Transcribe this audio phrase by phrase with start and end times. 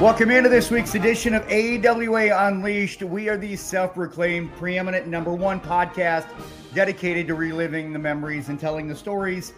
[0.00, 3.02] Welcome into this week's edition of AWA Unleashed.
[3.02, 6.26] We are the self proclaimed preeminent number one podcast
[6.72, 9.52] dedicated to reliving the memories and telling the stories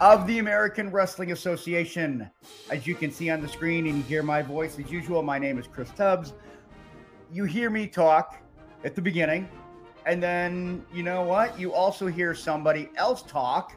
[0.00, 2.30] of the American Wrestling Association.
[2.70, 5.36] As you can see on the screen and you hear my voice as usual, my
[5.36, 6.32] name is Chris Tubbs.
[7.32, 8.40] You hear me talk
[8.84, 9.48] at the beginning,
[10.06, 11.58] and then you know what?
[11.58, 13.76] You also hear somebody else talk,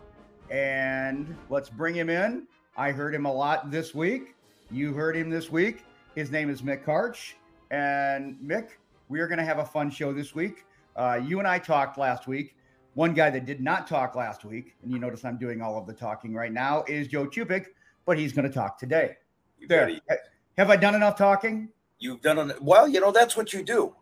[0.52, 2.46] and let's bring him in.
[2.78, 4.35] I heard him a lot this week.
[4.70, 5.84] You heard him this week.
[6.16, 7.34] His name is Mick Karch.
[7.70, 8.70] And Mick,
[9.08, 10.66] we are going to have a fun show this week.
[10.96, 12.56] Uh, you and I talked last week.
[12.96, 15.88] One guy that did not talk last week, and you notice I'm doing all of
[15.88, 17.68] the talking right now, is Joe Chupik,
[18.06, 19.16] but he's going to talk today.
[19.60, 19.90] You There.
[20.58, 21.70] Have I done enough talking?
[22.00, 22.90] You've done an, well.
[22.90, 23.96] You know that's what you do.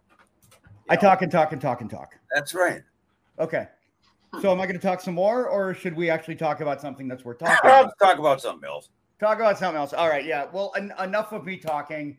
[0.90, 2.16] I know, talk and talk and talk and talk.
[2.34, 2.82] That's right.
[3.38, 3.68] Okay.
[4.42, 7.08] So am I going to talk some more, or should we actually talk about something
[7.08, 7.94] that's worth talking about?
[8.00, 8.90] talk about something else.
[9.20, 9.92] Talk about something else.
[9.92, 10.24] All right.
[10.24, 10.48] Yeah.
[10.52, 12.18] Well, en- enough of me talking.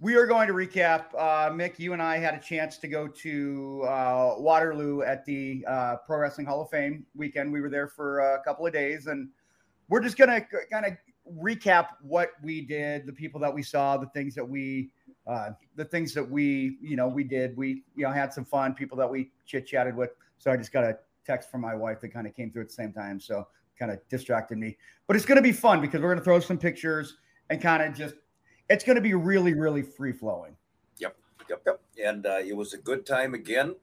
[0.00, 1.14] We are going to recap.
[1.16, 5.64] Uh, Mick, you and I had a chance to go to uh, Waterloo at the
[5.68, 7.52] uh, Pro Wrestling Hall of Fame weekend.
[7.52, 9.28] We were there for a couple of days, and
[9.88, 10.94] we're just going to kind of
[11.40, 14.90] recap what we did, the people that we saw, the things that we,
[15.28, 17.56] uh, the things that we, you know, we did.
[17.56, 18.74] We, you know, had some fun.
[18.74, 20.10] People that we chit chatted with.
[20.38, 22.68] So I just got a text from my wife that kind of came through at
[22.68, 23.20] the same time.
[23.20, 23.46] So
[23.78, 26.40] kind of distracted me but it's going to be fun because we're going to throw
[26.40, 27.16] some pictures
[27.50, 28.14] and kind of just
[28.70, 30.56] it's going to be really really free flowing
[30.98, 31.80] Yep, yep.
[31.98, 32.06] Yep.
[32.06, 33.74] And uh, it was a good time again.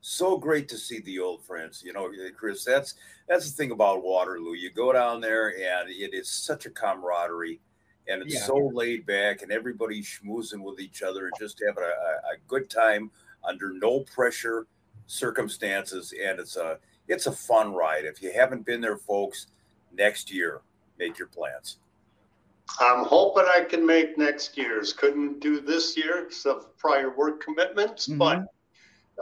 [0.00, 1.82] So great to see the old friends.
[1.84, 2.64] You know, Chris.
[2.64, 2.94] That's
[3.28, 4.54] that's the thing about Waterloo.
[4.54, 7.60] You go down there, and it is such a camaraderie,
[8.08, 8.40] and it's Yeah.
[8.46, 12.38] so laid back, and everybody's schmoozing with each other and just having a, a, a
[12.48, 13.10] good time
[13.44, 14.66] under no pressure
[15.06, 16.12] circumstances.
[16.12, 18.04] And it's a it's a fun ride.
[18.04, 19.48] If you haven't been there, folks,
[19.92, 20.60] next year
[20.98, 21.78] make your plans.
[22.78, 24.92] I'm hoping I can make next year's.
[24.92, 28.18] Couldn't do this year because of prior work commitments, Mhm.
[28.18, 28.44] but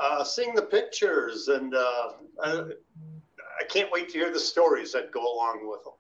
[0.01, 2.13] uh, seeing the pictures and uh,
[2.45, 2.51] I,
[3.61, 5.95] I can't wait to hear the stories that go along with them.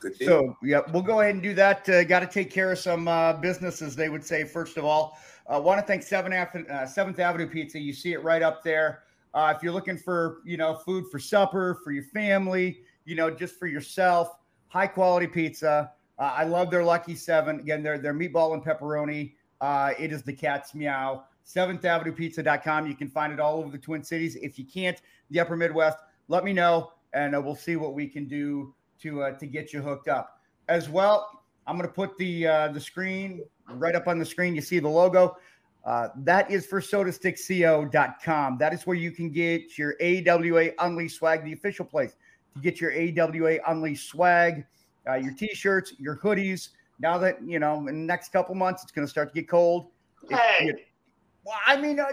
[0.00, 0.28] Good deal.
[0.28, 3.06] so yeah we'll go ahead and do that uh, got to take care of some
[3.06, 5.16] uh, businesses they would say first of all
[5.48, 8.42] i uh, want to thank 7th, Ave- uh, 7th avenue pizza you see it right
[8.42, 9.04] up there
[9.34, 13.30] uh, if you're looking for you know food for supper for your family you know
[13.30, 14.36] just for yourself
[14.68, 15.92] high quality pizza.
[16.18, 17.60] Uh, i love their lucky seven.
[17.60, 19.34] Again their, their meatball and pepperoni.
[19.60, 21.24] Uh, it is the cat's meow.
[21.46, 24.36] 7th avenue pizza.com you can find it all over the twin cities.
[24.36, 25.00] If you can't
[25.30, 29.22] the upper midwest let me know and uh, we'll see what we can do to
[29.22, 30.40] uh, to get you hooked up.
[30.68, 33.40] As well i'm going to put the uh, the screen
[33.74, 34.54] right up on the screen.
[34.54, 35.36] You see the logo
[35.84, 41.44] uh, that is for sotastickco.com that is where you can get your awa unleashed swag
[41.44, 42.14] the official place
[42.54, 44.64] to get your awa unleashed swag
[45.08, 46.68] uh, your t-shirts your hoodies.
[47.00, 49.48] Now that you know in the next couple months it's going to start to get
[49.48, 49.88] cold.
[50.30, 50.66] It- Hey.
[50.68, 50.86] it-
[51.44, 52.04] well, i mean uh,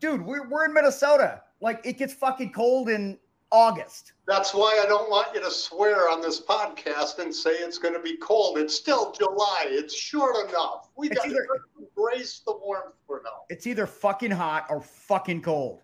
[0.00, 1.42] dude we're, we're in minnesota.
[1.60, 3.16] Like it gets fucking cold in
[3.54, 7.78] august That's why I don't want you to swear on this podcast and say it's
[7.78, 8.56] going to be cold.
[8.56, 9.66] It's still July.
[9.68, 10.88] It's short enough.
[10.96, 11.46] We got to
[11.78, 13.42] embrace the warmth for now.
[13.50, 15.80] it's either fucking hot or fucking cold.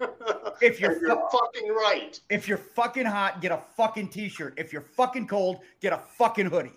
[0.62, 2.18] If you're you're fucking right.
[2.30, 4.54] If you're fucking hot, get a fucking t-shirt.
[4.56, 6.72] If you're fucking cold, get a fucking hoodie.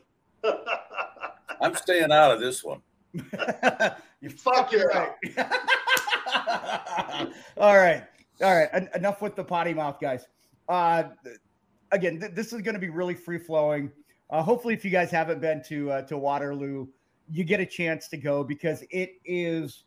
[1.62, 2.82] I'm staying out of this one.
[3.14, 5.08] you Fuck fucking yeah.
[5.38, 7.34] right.
[7.58, 8.04] All right.
[8.42, 8.70] All right.
[8.74, 10.26] En- enough with the potty mouth, guys.
[10.68, 11.04] Uh,
[11.92, 13.92] again, th- this is going to be really free flowing.
[14.30, 16.88] Uh, hopefully, if you guys haven't been to uh, to Waterloo,
[17.32, 19.86] you get a chance to go because it is.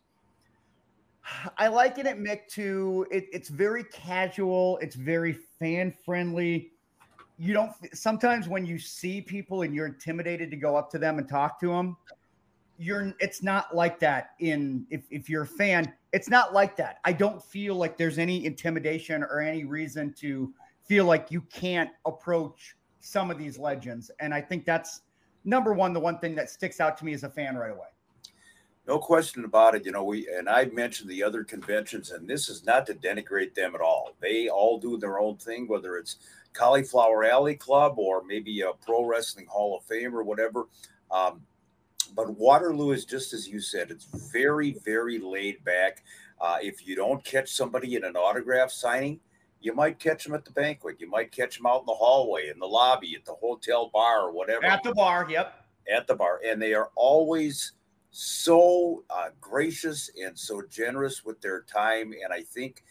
[1.56, 4.78] I liken it, Mick, to it, it's very casual.
[4.78, 6.72] It's very fan friendly.
[7.38, 11.18] You don't sometimes when you see people and you're intimidated to go up to them
[11.18, 11.96] and talk to them,
[12.82, 16.98] you're it's not like that in if, if you're a fan it's not like that
[17.04, 20.52] i don't feel like there's any intimidation or any reason to
[20.84, 25.02] feel like you can't approach some of these legends and i think that's
[25.44, 27.86] number one the one thing that sticks out to me as a fan right away
[28.88, 29.86] No question about it.
[29.86, 33.54] You know, we and I mentioned the other conventions, and this is not to denigrate
[33.54, 34.16] them at all.
[34.20, 36.16] They all do their own thing, whether it's
[36.52, 40.66] Cauliflower Alley Club or maybe a Pro Wrestling Hall of Fame or whatever.
[41.12, 41.42] Um,
[42.14, 46.04] but Waterloo is just as you said; it's very, very laid back.
[46.40, 49.20] Uh, if you don't catch somebody in an autograph signing,
[49.60, 51.00] you might catch them at the banquet.
[51.00, 54.22] You might catch them out in the hallway, in the lobby, at the hotel bar,
[54.22, 57.72] or whatever at the bar yep at the bar, and they are always
[58.10, 62.12] so uh, gracious and so generous with their time.
[62.12, 62.84] And I think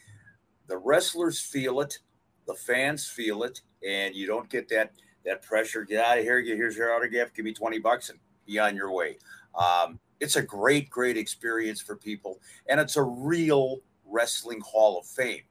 [0.67, 1.99] the wrestlers feel it,
[2.47, 4.93] the fans feel it, and you don't get that
[5.25, 5.83] that pressure.
[5.83, 6.41] Get out of here!
[6.41, 7.33] Get here's your autograph.
[7.33, 8.19] Give me twenty bucks and
[8.51, 9.17] be on your way.
[9.55, 15.05] Um, it's a great, great experience for people, and it's a real wrestling Hall of
[15.05, 15.41] Fame.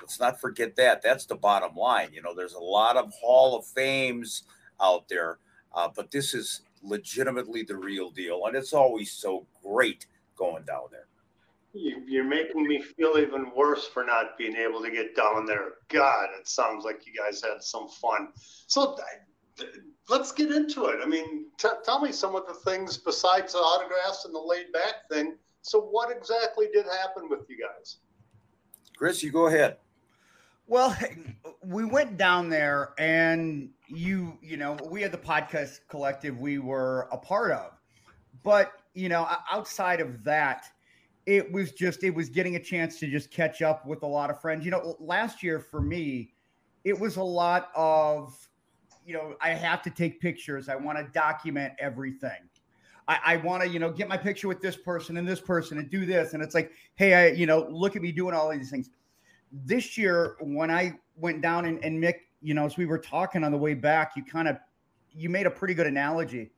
[0.00, 1.02] Let's not forget that.
[1.02, 2.10] That's the bottom line.
[2.12, 4.44] You know, there's a lot of Hall of Fames
[4.80, 5.38] out there,
[5.74, 10.06] uh, but this is legitimately the real deal, and it's always so great
[10.36, 11.06] going down there.
[11.72, 15.72] You, are making me feel even worse for not being able to get down there.
[15.88, 18.28] God, it sounds like you guys had some fun.
[18.68, 18.96] So
[20.08, 20.98] let's get into it.
[21.02, 24.72] I mean, t- tell me some of the things besides the autographs and the laid
[24.72, 25.36] back thing.
[25.62, 27.96] So, what exactly did happen with you guys?
[28.96, 29.78] Chris, you go ahead.
[30.66, 30.96] Well,
[31.64, 37.08] we went down there and you, you know, we had the podcast collective we were
[37.12, 37.72] a part of.
[38.42, 40.66] But, you know, outside of that,
[41.26, 44.28] it was just, it was getting a chance to just catch up with a lot
[44.28, 44.64] of friends.
[44.64, 46.34] You know, last year for me,
[46.84, 48.36] it was a lot of,
[49.06, 50.68] you know, I have to take pictures.
[50.68, 52.48] I want to document everything.
[53.06, 55.78] I, I want to, you know, get my picture with this person and this person
[55.78, 56.32] and do this.
[56.32, 58.90] And it's like, hey, I, you know, look at me doing all these things.
[59.52, 63.44] This year, when I went down and, and Mick, you know, as we were talking
[63.44, 64.56] on the way back, you kind of
[65.12, 66.50] you made a pretty good analogy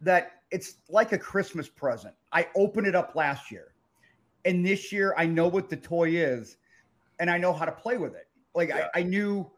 [0.00, 2.14] that it's like a Christmas present.
[2.32, 3.72] I opened it up last year.
[4.44, 6.56] And this year I know what the toy is
[7.18, 8.28] and I know how to play with it.
[8.54, 8.88] Like yeah.
[8.94, 9.50] I, I knew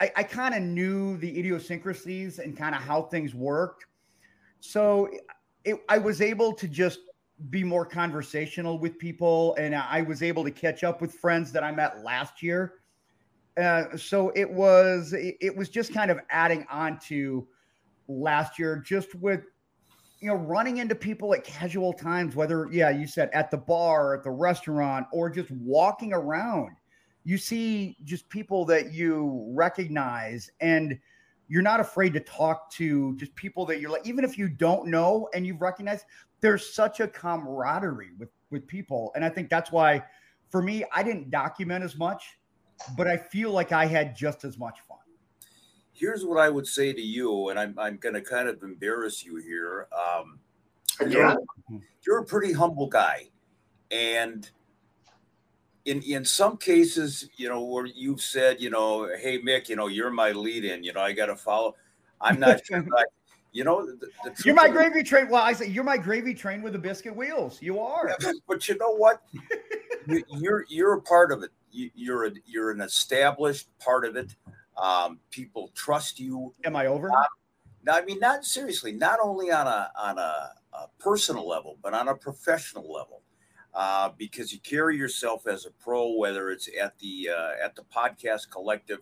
[0.00, 3.86] I, I kind of knew the idiosyncrasies and kind of how things worked.
[4.60, 5.10] So
[5.64, 7.00] it, I was able to just
[7.50, 11.62] be more conversational with people, and I was able to catch up with friends that
[11.62, 12.74] I met last year.
[13.56, 17.46] Uh, so it was it, it was just kind of adding on to
[18.08, 19.44] last year, just with
[20.20, 24.14] you know running into people at casual times, whether yeah you said at the bar,
[24.14, 26.76] at the restaurant, or just walking around.
[27.28, 30.98] You see just people that you recognize and
[31.46, 34.86] you're not afraid to talk to just people that you're like, even if you don't
[34.86, 36.06] know and you've recognized,
[36.40, 40.02] there's such a camaraderie with with people, and I think that's why,
[40.48, 42.38] for me, I didn't document as much,
[42.96, 44.96] but I feel like I had just as much fun.
[45.92, 49.22] Here's what I would say to you, and I'm I'm going to kind of embarrass
[49.22, 49.86] you here.
[49.92, 50.38] Um,
[51.10, 51.36] you're,
[52.06, 53.28] you're a pretty humble guy,
[53.90, 54.50] and
[55.88, 59.86] in in some cases, you know, where you've said, you know, hey Mick, you know,
[59.86, 61.74] you're my lead in, you know, I got to follow.
[62.20, 62.84] I'm not sure.
[62.96, 63.04] I,
[63.52, 65.28] you know, the, the you're my gravy train.
[65.28, 67.60] Well, I say you're my gravy train with the biscuit wheels.
[67.62, 68.14] You are.
[68.46, 69.22] but you know what?
[70.06, 71.50] you, you're you're a part of it.
[71.70, 74.36] You, you're a you're an established part of it.
[74.76, 76.54] Um, people trust you.
[76.64, 77.08] Am I over?
[77.82, 78.92] Not, I mean, not seriously.
[78.92, 83.22] Not only on a on a, a personal level, but on a professional level
[83.74, 87.82] uh, because you carry yourself as a pro, whether it's at the uh, at the
[87.94, 89.00] podcast collective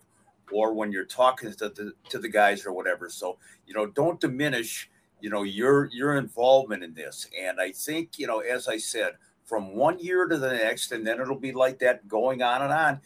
[0.51, 3.09] or when you're talking to the to the guys or whatever.
[3.09, 4.89] So you know, don't diminish
[5.21, 7.27] you know your your involvement in this.
[7.39, 9.13] And I think you know, as I said,
[9.45, 12.73] from one year to the next, and then it'll be like that going on and
[12.73, 13.01] on.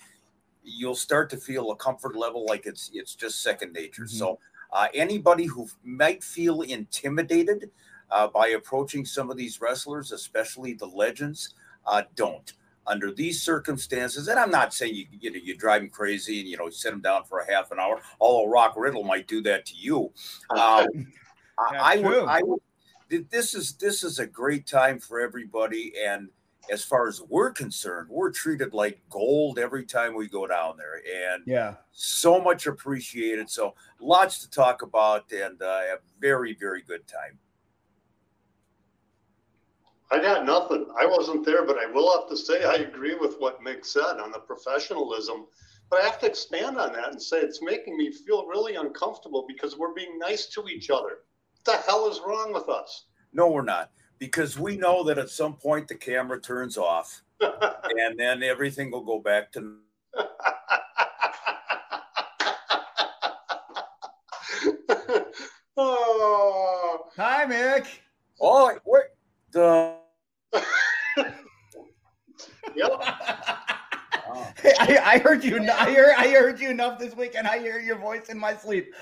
[0.63, 4.03] You'll start to feel a comfort level like it's it's just second nature.
[4.03, 4.17] Mm-hmm.
[4.17, 4.39] So
[4.71, 7.71] uh, anybody who might feel intimidated
[8.11, 11.55] uh, by approaching some of these wrestlers, especially the legends,
[11.85, 12.53] uh, don't.
[12.87, 16.49] Under these circumstances, and I'm not saying you you know you drive them crazy and
[16.49, 18.01] you know sit them down for a half an hour.
[18.19, 20.11] Although Rock Riddle might do that to you.
[20.49, 20.87] Um,
[21.59, 22.25] I, I would.
[22.25, 22.59] I would.
[23.29, 26.29] This is this is a great time for everybody, and
[26.71, 31.01] as far as we're concerned, we're treated like gold every time we go down there,
[31.33, 33.49] and yeah, so much appreciated.
[33.49, 37.37] So lots to talk about, and uh, a very very good time.
[40.11, 40.87] I got nothing.
[40.99, 44.19] I wasn't there, but I will have to say I agree with what Mick said
[44.19, 45.45] on the professionalism.
[45.89, 49.45] But I have to expand on that and say it's making me feel really uncomfortable
[49.47, 51.19] because we're being nice to each other.
[51.53, 53.05] What the hell is wrong with us?
[53.33, 53.91] No, we're not.
[54.19, 59.03] Because we know that at some point the camera turns off and then everything will
[59.03, 59.77] go back to
[65.77, 67.05] oh.
[67.15, 67.87] Hi, Mick.
[68.41, 69.05] Oh, wait.
[69.51, 70.00] The
[72.75, 72.91] yep.
[74.61, 75.57] Hey, I, I, heard you.
[75.69, 76.13] I heard.
[76.17, 78.93] I heard you enough this week, and I hear your voice in my sleep.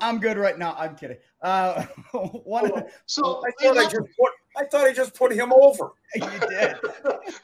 [0.00, 0.74] I'm good right now.
[0.78, 1.18] I'm kidding.
[1.42, 1.82] Uh,
[2.12, 2.70] one.
[2.74, 4.32] Oh, so I thought I just put.
[4.56, 5.92] I thought I just put him over.
[6.14, 6.76] You did.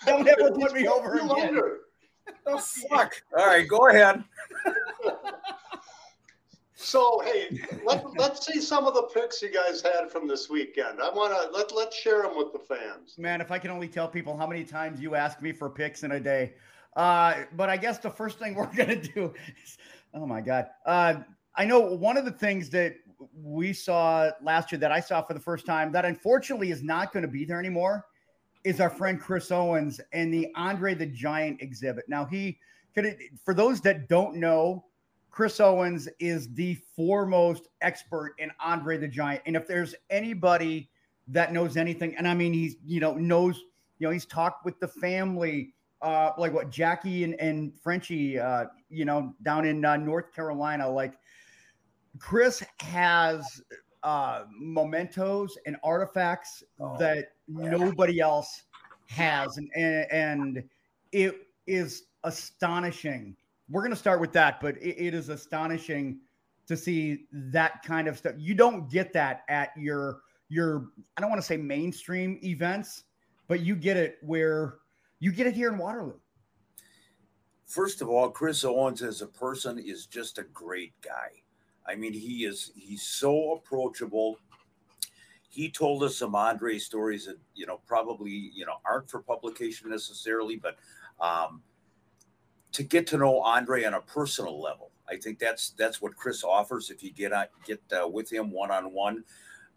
[0.07, 1.61] Don't ever put me over again.
[2.47, 3.13] Oh fuck!
[3.37, 4.25] All right, go ahead.
[6.85, 11.01] So hey, let, let's see some of the picks you guys had from this weekend.
[11.01, 13.17] I want to let let's share them with the fans.
[13.17, 16.03] Man, if I can only tell people how many times you ask me for picks
[16.03, 16.53] in a day,
[16.95, 19.33] uh, but I guess the first thing we're gonna do
[19.65, 19.79] is,
[20.13, 21.15] oh my god, uh,
[21.57, 22.97] I know one of the things that
[23.35, 27.13] we saw last year that I saw for the first time that unfortunately is not
[27.15, 28.05] going to be there anymore
[28.63, 32.05] is our friend Chris Owens and the Andre the Giant exhibit.
[32.09, 32.59] Now, he
[32.95, 34.85] could, for those that don't know,
[35.35, 39.43] Chris Owens is the foremost expert in Andre the Giant.
[39.47, 40.89] And if there's anybody
[41.27, 43.59] that knows anything, and I mean, he's, you know, knows,
[43.99, 48.67] you know, he's talked with the family, uh, like what Jackie and, and Frenchie, uh,
[48.91, 50.89] you know, down in uh, North Carolina.
[50.89, 51.15] Like
[52.21, 53.61] Chris has
[54.05, 58.63] uh, mementos and artifacts oh, that nobody else
[59.09, 60.65] has, and, and and
[61.11, 63.35] it is astonishing.
[63.69, 66.21] We're going to start with that, but it, it is astonishing
[66.67, 68.35] to see that kind of stuff.
[68.39, 73.05] You don't get that at your your I don't want to say mainstream events,
[73.49, 74.79] but you get it where
[75.21, 76.19] you get it here in Waterloo.
[77.67, 81.31] First of all, Chris Owens as a person is just a great guy.
[81.87, 84.39] I mean, he is he's so approachable.
[85.49, 89.91] He told us some Andre stories that you know probably you know aren't for publication
[89.91, 90.77] necessarily, but
[91.21, 91.63] um,
[92.75, 96.45] to get to know Andre on a personal level, I think that's that's what Chris
[96.45, 99.25] offers if you get on, get uh, with him one on one.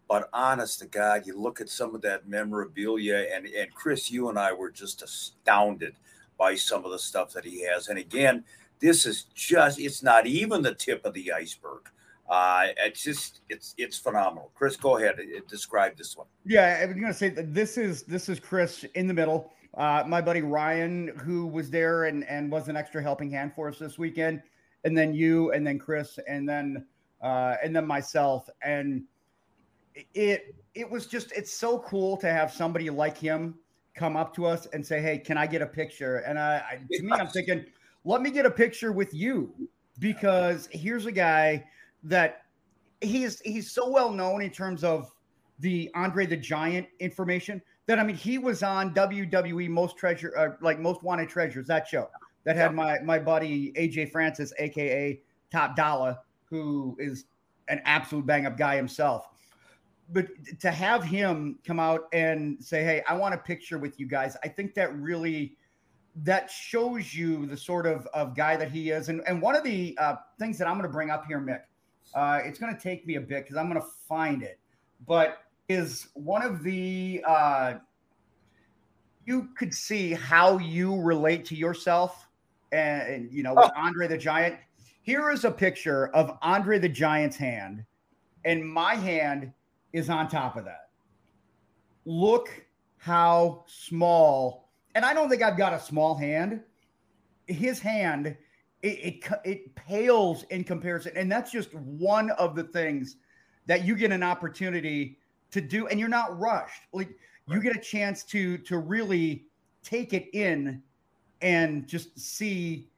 [0.08, 4.28] But honest to God, you look at some of that memorabilia, and and Chris, you
[4.28, 5.94] and I were just astounded
[6.38, 7.88] by some of the stuff that he has.
[7.88, 8.44] And again,
[8.80, 11.82] this is just it's not even the tip of the iceberg.
[12.28, 14.50] Uh, it's just it's it's phenomenal.
[14.54, 15.18] Chris, go ahead.
[15.18, 16.26] And describe this one.
[16.44, 19.52] Yeah, I was to say that this is this is Chris in the middle.
[19.76, 23.68] Uh, my buddy Ryan, who was there and and was an extra helping hand for
[23.68, 24.42] us this weekend,
[24.84, 26.86] and then you, and then Chris, and then
[27.22, 29.04] uh, and then myself, and
[30.14, 33.56] it it was just it's so cool to have somebody like him
[33.94, 36.80] come up to us and say, "Hey, can I get a picture?" And I, I
[36.92, 37.64] to me, I'm thinking,
[38.04, 39.52] let me get a picture with you
[39.98, 41.64] because here's a guy
[42.04, 42.42] that
[43.00, 45.12] he's he's so well known in terms of
[45.58, 50.50] the Andre the Giant information that I mean he was on WWE Most Treasure uh,
[50.60, 52.08] like Most Wanted Treasures that show
[52.44, 57.24] that had my my buddy AJ Francis aka Top Dollar who is
[57.66, 59.28] an absolute bang up guy himself.
[60.10, 60.28] But
[60.60, 64.36] to have him come out and say, "Hey, I want a picture with you guys,"
[64.42, 65.56] I think that really
[66.24, 69.08] that shows you the sort of, of guy that he is.
[69.08, 71.60] And, and one of the uh, things that I'm going to bring up here, Mick,
[72.14, 74.58] uh, it's going to take me a bit because I'm going to find it.
[75.06, 75.38] But
[75.68, 77.74] is one of the uh,
[79.26, 82.28] you could see how you relate to yourself
[82.72, 83.80] and, and you know with oh.
[83.80, 84.56] Andre the Giant.
[85.02, 87.84] Here is a picture of Andre the Giant's hand,
[88.44, 89.52] and my hand
[89.92, 90.90] is on top of that.
[92.04, 92.50] Look
[92.96, 96.62] how small, and I don't think I've got a small hand.
[97.46, 98.36] His hand
[98.82, 103.16] it, it, it pales in comparison, and that's just one of the things
[103.66, 105.18] that you get an opportunity
[105.50, 106.82] to do, and you're not rushed.
[106.92, 109.44] Like you get a chance to to really
[109.82, 110.82] take it in
[111.40, 112.88] and just see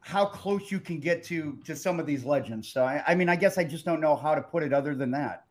[0.00, 2.68] how close you can get to to some of these legends.
[2.68, 4.94] So I, I mean, I guess I just don't know how to put it other
[4.94, 5.44] than that.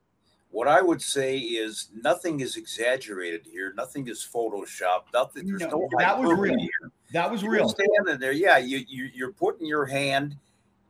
[0.52, 3.74] What I would say is nothing is exaggerated here.
[3.76, 5.12] Nothing is photoshopped.
[5.12, 5.48] Nothing.
[5.48, 6.60] There's no, no that was real.
[6.60, 6.92] Here.
[7.12, 7.62] That was real.
[7.62, 8.60] You're standing there, yeah.
[8.60, 10.38] You, you you're putting your hand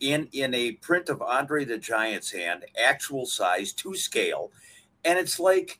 [0.01, 4.51] in in a print of Andre the Giant's hand, actual size to scale,
[5.05, 5.79] and it's like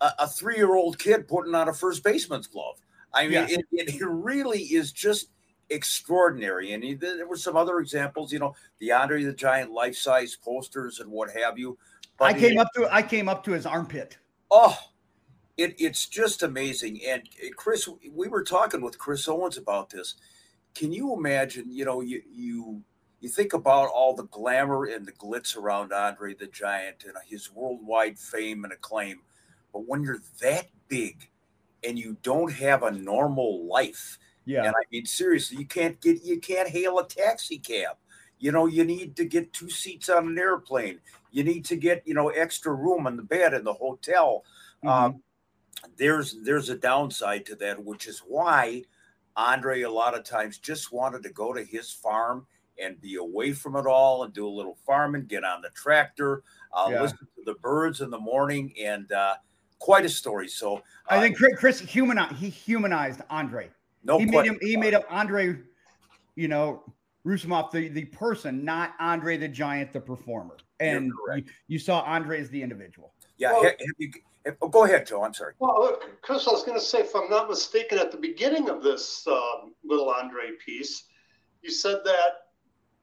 [0.00, 2.78] a, a three year old kid putting on a first baseman's glove.
[3.12, 3.50] I mean, yes.
[3.50, 5.30] it, it really is just
[5.70, 6.72] extraordinary.
[6.72, 10.36] And he, there were some other examples, you know, the Andre the Giant life size
[10.36, 11.78] posters and what have you.
[12.18, 14.18] But I came up to I came up to his armpit.
[14.50, 14.78] Oh,
[15.56, 17.00] it, it's just amazing.
[17.06, 17.22] And
[17.56, 20.14] Chris, we were talking with Chris Owens about this.
[20.74, 21.70] Can you imagine?
[21.70, 22.82] You know, you you
[23.20, 27.52] you think about all the glamour and the glitz around Andre the Giant and his
[27.52, 29.20] worldwide fame and acclaim,
[29.72, 31.28] but when you're that big
[31.82, 34.62] and you don't have a normal life, yeah.
[34.62, 37.96] And I mean, seriously, you can't get you can't hail a taxi cab.
[38.38, 41.00] You know, you need to get two seats on an airplane.
[41.32, 44.44] You need to get you know extra room in the bed in the hotel.
[44.84, 44.88] Mm-hmm.
[44.88, 45.22] Um,
[45.96, 48.84] there's there's a downside to that, which is why
[49.36, 52.46] Andre a lot of times just wanted to go to his farm
[52.82, 56.42] and be away from it all and do a little farming, get on the tractor,
[56.72, 57.02] uh, yeah.
[57.02, 59.34] listen to the birds in the morning, and uh,
[59.78, 60.48] quite a story.
[60.48, 60.80] So uh,
[61.10, 63.70] I think Chris humanized he humanized Andre.
[64.04, 65.56] No, he made him he made up Andre,
[66.34, 66.82] you know,
[67.24, 70.56] Roussimoff the the person, not Andre the Giant the performer.
[70.78, 73.14] And you, you, saw Andre as the individual.
[73.38, 74.10] Yeah, well, have you,
[74.62, 75.24] Oh, go ahead, Joe.
[75.24, 75.54] I'm sorry.
[75.58, 78.82] Well, Chris, I was going to say, if I'm not mistaken, at the beginning of
[78.82, 81.04] this um, little Andre piece,
[81.62, 82.45] you said that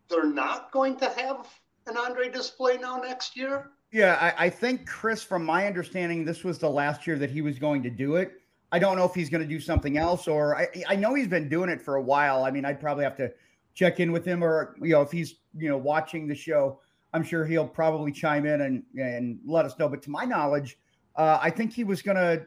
[0.09, 1.47] they're not going to have
[1.87, 3.71] an Andre display now next year?
[3.91, 7.41] Yeah, I, I, think Chris, from my understanding, this was the last year that he
[7.41, 8.33] was going to do it.
[8.71, 11.27] I don't know if he's going to do something else, or I, I know he's
[11.27, 12.43] been doing it for a while.
[12.43, 13.31] I mean, I'd probably have to
[13.75, 16.79] check in with him, or you know, if he's you know watching the show,
[17.13, 19.87] I'm sure he'll probably chime in and and let us know.
[19.87, 20.79] But to my knowledge,
[21.15, 22.43] uh, I think he was going to.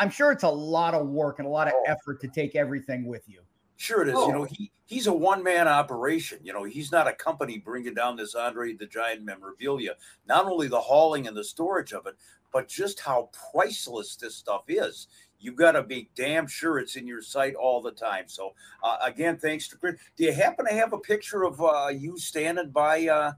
[0.00, 1.84] I'm sure it's a lot of work and a lot of oh.
[1.86, 3.42] effort to take everything with you.
[3.76, 4.14] Sure, it is.
[4.16, 4.28] Oh.
[4.28, 6.38] You know, he he's a one man operation.
[6.42, 9.94] You know, he's not a company bringing down this Andre the Giant memorabilia.
[10.26, 12.14] Not only the hauling and the storage of it,
[12.52, 15.08] but just how priceless this stuff is.
[15.38, 18.24] You've got to be damn sure it's in your sight all the time.
[18.26, 19.96] So, uh, again, thanks to Chris.
[20.16, 23.32] Do you happen to have a picture of uh, you standing by uh,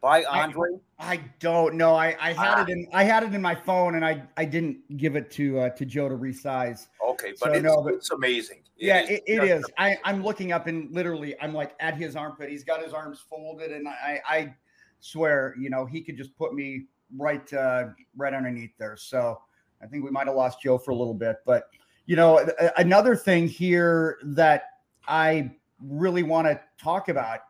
[0.00, 0.70] by Andre?
[0.98, 1.94] I, I don't know.
[1.94, 2.62] I, I had ah.
[2.62, 5.60] it in I had it in my phone and I I didn't give it to
[5.60, 6.88] uh, to Joe to resize.
[7.08, 8.58] Okay, but, so, it's, no, but it's amazing.
[8.76, 9.64] Yeah, it, it is.
[9.78, 12.50] I, I'm looking up and literally I'm like at his armpit.
[12.50, 14.54] He's got his arms folded and I I
[15.00, 16.84] swear, you know, he could just put me
[17.16, 17.86] right uh
[18.16, 18.96] right underneath there.
[18.96, 19.40] So
[19.82, 21.64] I think we might have lost Joe for a little bit, but
[22.04, 22.46] you know,
[22.76, 24.64] another thing here that
[25.06, 25.50] I
[25.82, 27.40] really want to talk about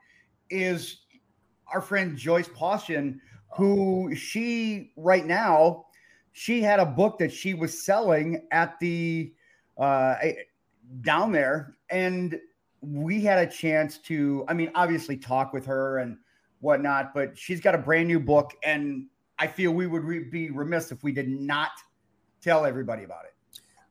[0.51, 1.01] is
[1.73, 3.21] our friend Joyce Poston,
[3.57, 5.87] who she right now,
[6.33, 9.33] she had a book that she was selling at the
[9.79, 10.17] uh,
[11.03, 12.41] down there, and
[12.81, 16.17] we had a chance to, I mean, obviously talk with her and
[16.61, 19.07] whatnot, but she's got a brand new book, and
[19.39, 21.71] I feel we would re- be remiss if we did not
[22.41, 23.35] tell everybody about it.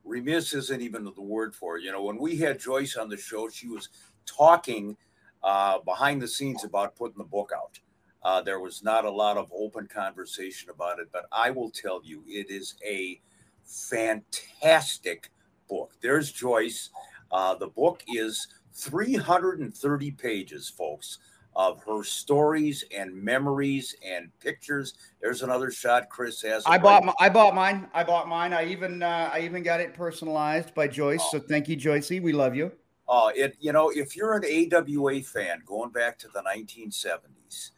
[0.04, 1.84] Remiss isn't even the word for it.
[1.84, 3.90] You know, when we had Joyce on the show, she was
[4.26, 4.96] talking
[5.44, 7.80] uh, behind the scenes about putting the book out.
[8.24, 12.02] Uh, there was not a lot of open conversation about it, but I will tell
[12.04, 13.22] you, it is a
[13.64, 15.30] fantastic
[15.68, 15.94] book.
[16.02, 16.90] There's Joyce.
[17.32, 21.20] Uh, the book is 330 pages, folks,
[21.56, 24.94] of her stories and memories and pictures.
[25.22, 26.64] There's another shot Chris has.
[26.66, 27.90] I bought my, I bought mine.
[27.94, 28.54] I bought mine.
[28.54, 31.22] I even uh, I even got it personalized by Joyce.
[31.26, 31.30] Oh.
[31.32, 32.22] So thank you, Joycey.
[32.22, 32.72] We love you.
[33.08, 37.72] Oh, it you know if you're an AWA fan going back to the 1970s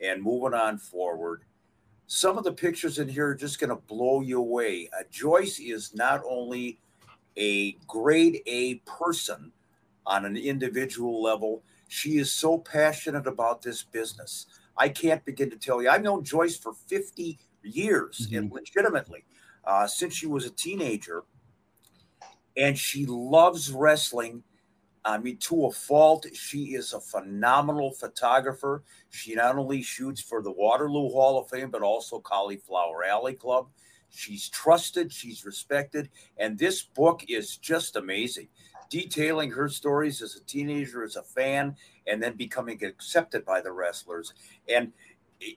[0.00, 1.44] and moving on forward,
[2.06, 4.90] some of the pictures in here are just going to blow you away.
[4.92, 6.78] Uh, Joyce is not only
[7.36, 9.52] a grade A person
[10.06, 14.46] on an individual level, she is so passionate about this business.
[14.76, 15.88] I can't begin to tell you.
[15.88, 18.36] I've known Joyce for 50 years mm-hmm.
[18.36, 19.24] and legitimately
[19.64, 21.22] uh, since she was a teenager.
[22.56, 24.42] And she loves wrestling
[25.04, 28.84] I mean, to a fault, she is a phenomenal photographer.
[29.10, 33.68] She not only shoots for the Waterloo Hall of Fame, but also Cauliflower Alley Club.
[34.14, 38.48] She's trusted, she's respected, and this book is just amazing.
[38.90, 43.72] Detailing her stories as a teenager, as a fan, and then becoming accepted by the
[43.72, 44.34] wrestlers.
[44.68, 44.92] And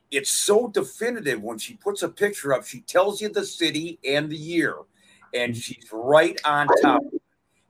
[0.10, 4.30] it's so definitive when she puts a picture up, she tells you the city and
[4.30, 4.78] the year,
[5.34, 7.04] and she's right on top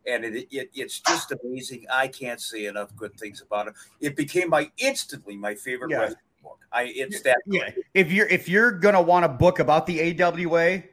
[0.07, 1.85] and it, it, it's just amazing.
[1.91, 3.73] I can't say enough good things about it.
[3.99, 6.13] It became my instantly my favorite yeah.
[6.45, 6.65] Wrestling book.
[6.71, 7.71] I it's that yeah.
[7.93, 10.83] If you're if you're gonna want a book about the AWA,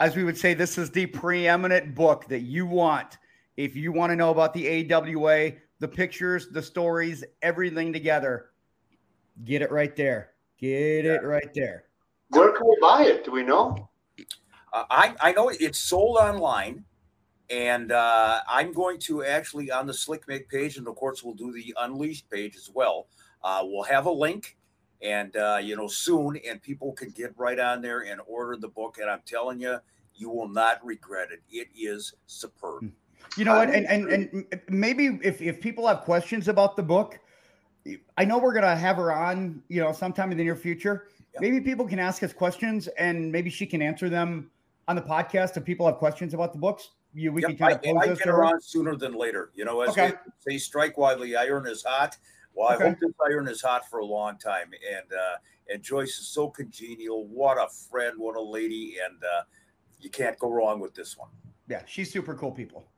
[0.00, 3.18] as we would say, this is the preeminent book that you want.
[3.56, 8.50] If you want to know about the AWA, the pictures, the stories, everything together,
[9.44, 10.30] get it right there.
[10.58, 11.14] Get yeah.
[11.14, 11.84] it right there.
[12.28, 13.24] Where can we buy it?
[13.24, 13.88] Do we know?
[14.72, 16.84] Uh, I I know it's sold online.
[17.50, 21.34] And uh, I'm going to actually on the Slick Make page, and of course we'll
[21.34, 23.08] do the Unleashed page as well.
[23.42, 24.56] Uh, we'll have a link,
[25.02, 28.68] and uh, you know soon, and people can get right on there and order the
[28.68, 28.98] book.
[29.00, 29.78] And I'm telling you,
[30.14, 31.42] you will not regret it.
[31.50, 32.80] It is superb.
[32.80, 32.88] Hmm.
[33.36, 33.70] You know what?
[33.70, 37.18] And and and maybe if if people have questions about the book,
[38.16, 39.62] I know we're gonna have her on.
[39.68, 41.08] You know, sometime in the near future.
[41.34, 41.42] Yep.
[41.42, 44.50] Maybe people can ask us questions, and maybe she can answer them
[44.88, 47.72] on the podcast if people have questions about the books you we yep, can kind
[47.74, 49.50] of I, I get around sooner than later.
[49.54, 50.12] You know, as okay.
[50.46, 52.16] they, strike while the iron is hot.
[52.54, 52.84] Well, okay.
[52.84, 54.70] I hope this iron is hot for a long time.
[54.72, 55.36] And uh,
[55.72, 57.26] and Joyce is so congenial.
[57.26, 59.42] What a friend, what a lady, and uh,
[60.00, 61.28] you can't go wrong with this one.
[61.68, 62.88] Yeah, she's super cool people.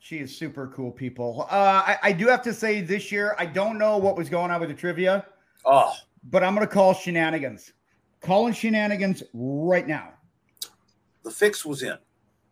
[0.00, 1.46] She is super cool people.
[1.48, 4.50] Uh, I, I do have to say this year, I don't know what was going
[4.50, 5.24] on with the trivia.
[5.64, 7.72] Oh, but I'm going to call shenanigans.
[8.20, 10.12] Calling shenanigans right now.
[11.22, 11.96] The fix was in.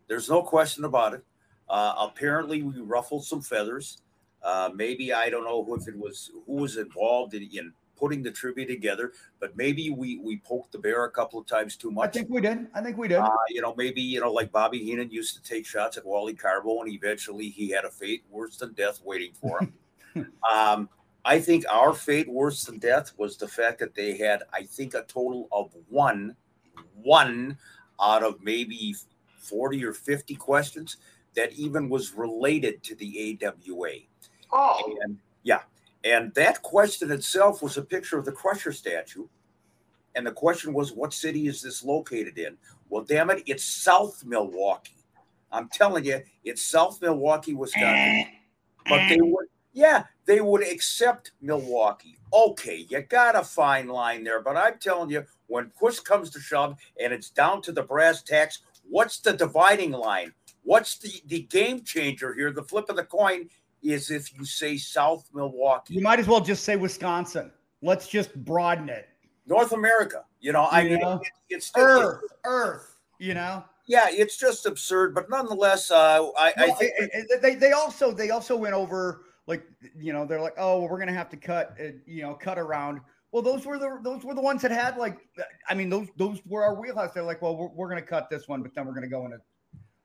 [0.07, 1.23] There's no question about it.
[1.69, 4.01] Uh, apparently, we ruffled some feathers.
[4.43, 8.31] Uh, maybe I don't know if it was who was involved in, in, putting the
[8.31, 12.09] trivia together, but maybe we we poked the bear a couple of times too much.
[12.09, 12.67] I think we did.
[12.73, 13.19] I think we did.
[13.19, 16.33] Uh, you know, maybe you know, like Bobby Heenan used to take shots at Wally
[16.33, 20.33] Karbo, and eventually he had a fate worse than death waiting for him.
[20.51, 20.89] um,
[21.23, 24.95] I think our fate worse than death was the fact that they had, I think,
[24.95, 26.35] a total of one,
[26.95, 27.57] one
[28.01, 28.95] out of maybe
[29.37, 30.97] 40 or 50 questions
[31.35, 33.91] that even was related to the AWA.
[34.51, 35.61] Oh, And yeah,
[36.03, 39.27] and that question itself was a picture of the Crusher statue.
[40.15, 42.57] And the question was, what city is this located in?
[42.89, 44.97] Well, damn it, it's South Milwaukee.
[45.51, 48.27] I'm telling you, it's South Milwaukee, Wisconsin.
[48.87, 52.17] But they would, yeah, they would accept Milwaukee.
[52.33, 56.39] Okay, you got a fine line there, but I'm telling you, when push comes to
[56.39, 58.59] shove and it's down to the brass tacks,
[58.89, 60.33] what's the dividing line?
[60.63, 62.51] What's the, the game changer here?
[62.51, 63.49] The flip of the coin
[63.83, 67.51] is if you say South Milwaukee, You might as well just say Wisconsin.
[67.81, 69.07] Let's just broaden it.
[69.47, 70.23] North America.
[70.39, 71.19] You know, I You mean, know?
[71.21, 72.97] it, it's Earth, Earth.
[73.19, 73.63] You know.
[73.87, 75.13] yeah, it's just absurd.
[75.13, 79.63] But nonetheless, uh, I, I think it- they they also they also went over like
[79.97, 82.57] you know they're like oh well, we're gonna have to cut uh, you know cut
[82.57, 83.01] around.
[83.31, 85.17] Well, those were the those were the ones that had like
[85.69, 87.13] I mean those those were our wheelhouse.
[87.13, 89.33] They're like well we're, we're gonna cut this one, but then we're gonna go in
[89.33, 89.39] it.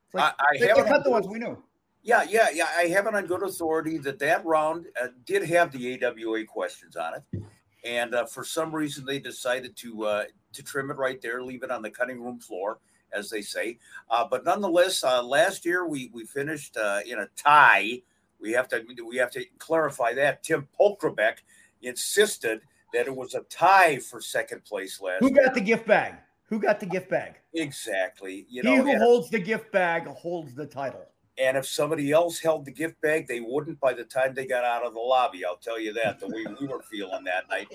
[0.05, 1.61] It's like I, I they, they cut the ones we knew.
[2.07, 2.69] Yeah, yeah, yeah.
[2.73, 6.95] I have it on good authority that that round uh, did have the AWA questions
[6.95, 7.43] on it,
[7.83, 11.63] and uh, for some reason they decided to uh, to trim it right there, leave
[11.63, 12.79] it on the cutting room floor,
[13.11, 13.77] as they say.
[14.09, 18.01] Uh, but nonetheless, uh, last year we we finished uh, in a tie.
[18.39, 20.43] We have to we have to clarify that.
[20.43, 21.39] Tim Polkrebeck
[21.81, 22.61] insisted
[22.93, 25.19] that it was a tie for second place last.
[25.19, 25.43] Who year.
[25.43, 26.13] got the gift bag?
[26.45, 27.33] Who got the gift bag?
[27.53, 28.45] exactly?
[28.49, 31.05] You he know, who holds the gift bag holds the title.
[31.39, 34.63] And if somebody else held the gift bag, they wouldn't by the time they got
[34.63, 35.45] out of the lobby.
[35.45, 37.67] I'll tell you that, the way we were feeling that night.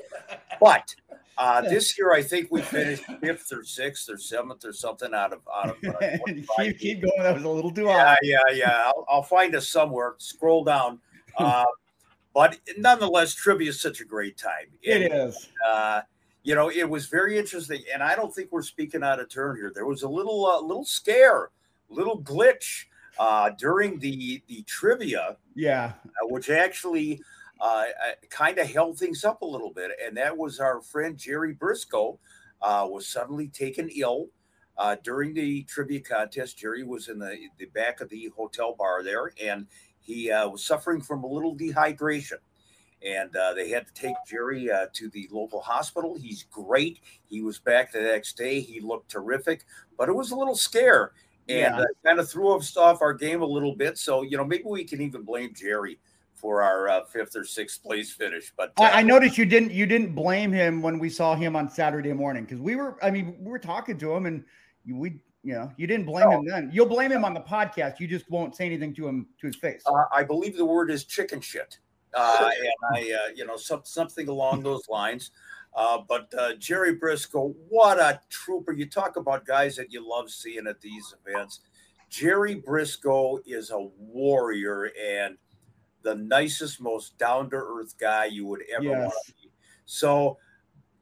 [0.60, 0.92] But
[1.38, 5.32] uh, this year, I think we finished fifth or sixth or seventh or something out
[5.32, 5.94] of out of.
[5.94, 6.18] Uh,
[6.58, 7.22] keep, keep going.
[7.22, 8.16] That was a little too yeah, high.
[8.22, 8.82] yeah, yeah.
[8.86, 10.14] I'll, I'll find us somewhere.
[10.18, 10.98] Scroll down.
[11.38, 11.64] Uh,
[12.34, 14.66] but nonetheless, trivia is such a great time.
[14.82, 15.48] It And, is.
[15.68, 16.00] uh,
[16.42, 19.54] you know, it was very interesting, and I don't think we're speaking out of turn
[19.56, 19.70] here.
[19.72, 21.50] There was a little, uh, little scare,
[21.88, 22.86] little glitch
[23.18, 25.94] uh, during the the trivia, Yeah.
[26.06, 27.22] uh, which actually
[27.60, 27.84] uh,
[28.30, 32.18] kind of held things up a little bit, and that was our friend Jerry Brisco
[32.60, 34.28] uh, was suddenly taken ill.
[34.78, 39.02] Uh, during the trivia contest, Jerry was in the, the back of the hotel bar
[39.02, 39.66] there, and
[40.00, 42.38] he uh, was suffering from a little dehydration
[43.04, 46.16] and uh, they had to take Jerry uh, to the local hospital.
[46.16, 47.00] He's great.
[47.28, 48.60] He was back the next day.
[48.60, 49.64] He looked terrific,
[49.98, 51.12] but it was a little scare
[51.48, 51.80] and Yeah.
[51.80, 53.98] uh, kind of threw us off our game a little bit.
[53.98, 55.98] So you know, maybe we can even blame Jerry
[56.34, 58.52] for our uh, fifth or sixth place finish.
[58.56, 61.54] But uh, I, I noticed you didn't you didn't blame him when we saw him
[61.56, 64.44] on Saturday morning because we were I mean we were talking to him and
[64.84, 66.38] you- we you know you didn't blame No.
[66.38, 66.70] him then.
[66.72, 68.00] You'll blame him on the podcast.
[68.00, 69.82] You just won't say anything to him to his face.
[69.86, 71.78] uh, I believe the word is chicken shit,
[72.14, 72.50] uh,
[72.92, 75.32] and I, uh, you know, some, something along those lines.
[75.74, 78.72] Uh, but uh, Jerry Brisco, what a trooper!
[78.72, 81.60] You talk about guys that you love seeing at these events.
[82.10, 85.38] Jerry Brisco is a warrior and
[86.02, 88.98] the nicest, most down to earth guy you would ever Yes.
[89.04, 89.52] want to meet.
[89.86, 90.36] So,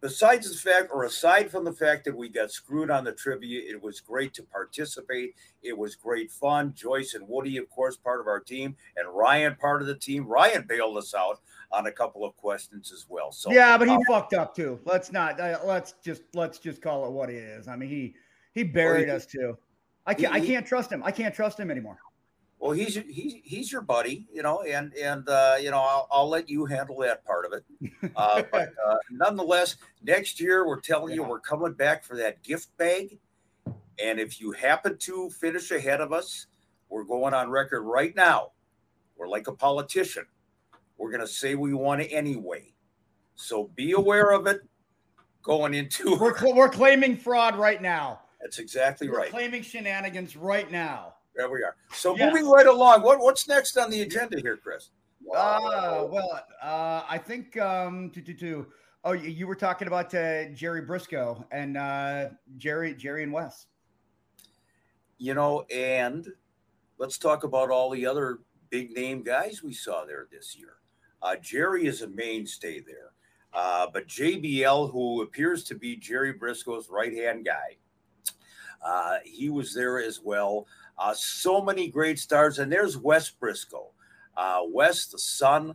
[0.01, 3.61] besides the fact, or aside from the fact that we got screwed on the trivia,
[3.69, 5.35] it was great to participate.
[5.63, 6.75] It was great fun.
[6.75, 10.27] Joyce and Woody, of course, part of our team, and Ryan, part of the team.
[10.27, 11.41] Ryan bailed us out
[11.73, 13.33] on a couple of questions as well.
[13.33, 14.81] So, yeah, but he uh, fucked up too.
[14.85, 17.69] Let's not uh, let's just let's just call it what it is.
[17.69, 18.15] I mean he
[18.53, 19.57] he buried he- us too.
[20.07, 21.03] I can't I can't trust him.
[21.05, 21.99] I can't trust him anymore.
[22.59, 26.29] Well, he's he's he's your buddy, you know, and and uh, you know I'll, I'll
[26.29, 28.13] let you handle that part of it.
[28.15, 32.77] Uh, but uh, nonetheless, next year we're telling you we're coming back for that gift
[32.77, 33.19] bag,
[34.03, 36.49] and if you happen to finish ahead of us,
[36.91, 38.53] we're going on record right now.
[39.17, 40.27] We're like a politician.
[41.01, 42.75] We're going to say we want it anyway,
[43.35, 44.61] so be aware of it
[45.43, 46.15] going into.
[46.21, 48.21] We're cl- we're claiming fraud right now.
[48.43, 49.31] That's exactly We're right.
[49.31, 51.15] claiming shenanigans right now.
[51.35, 51.77] There we are.
[51.93, 52.33] So Yes.
[52.33, 54.91] moving right along, what what's next on the agenda here, Chris?
[55.35, 58.67] Uh, well, uh, I think um, to, to, to,
[59.05, 63.67] oh, you, you were talking about uh, Jerry Brisco and uh, Jerry, Jerry and Wes.
[65.19, 66.27] you know, and
[66.99, 70.75] let's talk about all the other big name guys we saw there this year.
[71.23, 73.13] Uh, Jerry is a mainstay there,
[73.53, 77.77] uh, but JBL, who appears to be Jerry Brisco's right hand guy,
[78.85, 80.67] uh, he was there as well.
[80.99, 83.89] Uh, so many great stars, and there's Wes Brisco.
[84.37, 85.75] Uh, Wes, the son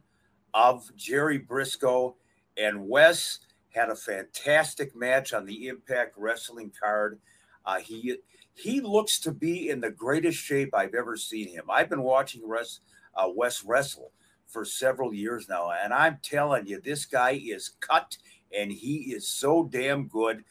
[0.53, 2.15] of Jerry Brisco,
[2.57, 3.39] and Wes
[3.73, 7.19] had a fantastic match on the Impact Wrestling card.
[7.65, 8.17] Uh, he
[8.53, 11.65] he looks to be in the greatest shape I've ever seen him.
[11.69, 12.79] I've been watching Wes,
[13.15, 14.11] uh, Wes wrestle
[14.47, 15.71] for several years now.
[15.71, 18.17] And I'm telling you, this guy is cut
[18.55, 20.43] and he is so damn good.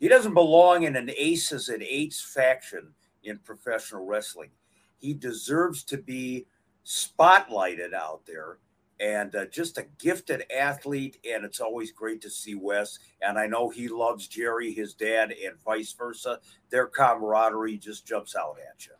[0.00, 4.50] He doesn't belong in an aces and eights faction in professional wrestling.
[4.98, 6.46] He deserves to be
[6.84, 8.58] spotlighted out there
[8.98, 11.18] and uh, just a gifted athlete.
[11.28, 12.98] And it's always great to see Wes.
[13.20, 16.38] And I know he loves Jerry, his dad, and vice versa.
[16.70, 18.92] Their camaraderie just jumps out at you.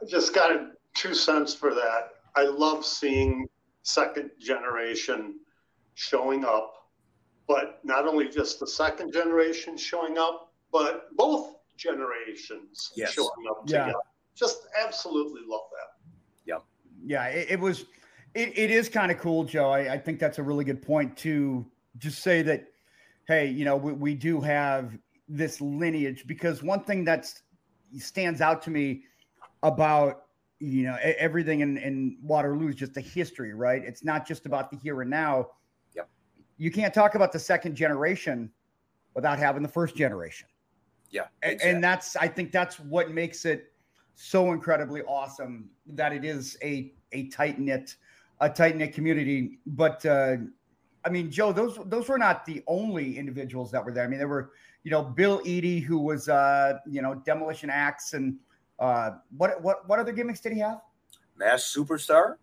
[0.00, 0.52] I just got
[0.94, 2.10] two cents for that.
[2.34, 3.48] I love seeing
[3.86, 5.38] second generation
[5.94, 6.88] showing up,
[7.46, 13.12] but not only just the second generation showing up, but both generations yes.
[13.12, 13.84] showing up yeah.
[13.84, 13.98] together.
[14.34, 16.08] Just absolutely love that.
[16.46, 16.64] Yep.
[17.06, 17.86] Yeah, it, it was.
[18.34, 19.70] It, it is kind of cool, Joe.
[19.70, 21.64] I, I, think that's a really good point to
[21.96, 22.66] just say that.
[23.28, 27.32] Hey, you know, we, we do have this lineage because one thing that
[27.98, 29.04] stands out to me
[29.62, 30.25] about
[30.58, 33.82] you know everything in, in Waterloo is just the history, right?
[33.84, 35.48] It's not just about the here and now.
[35.94, 36.08] Yep.
[36.56, 38.50] You can't talk about the second generation
[39.14, 40.48] without having the first generation.
[41.10, 41.26] Yeah.
[41.42, 41.70] Exactly.
[41.70, 43.72] And that's I think that's what makes it
[44.14, 47.96] so incredibly awesome that it is a a tight knit
[48.40, 49.58] a tight knit community.
[49.66, 50.36] But uh,
[51.04, 54.04] I mean, Joe, those those were not the only individuals that were there.
[54.04, 58.14] I mean, there were you know Bill Eadie, who was uh, you know Demolition Axe,
[58.14, 58.36] and
[58.78, 60.80] uh, what what what other gimmicks did he have?
[61.36, 62.36] Masked Superstar.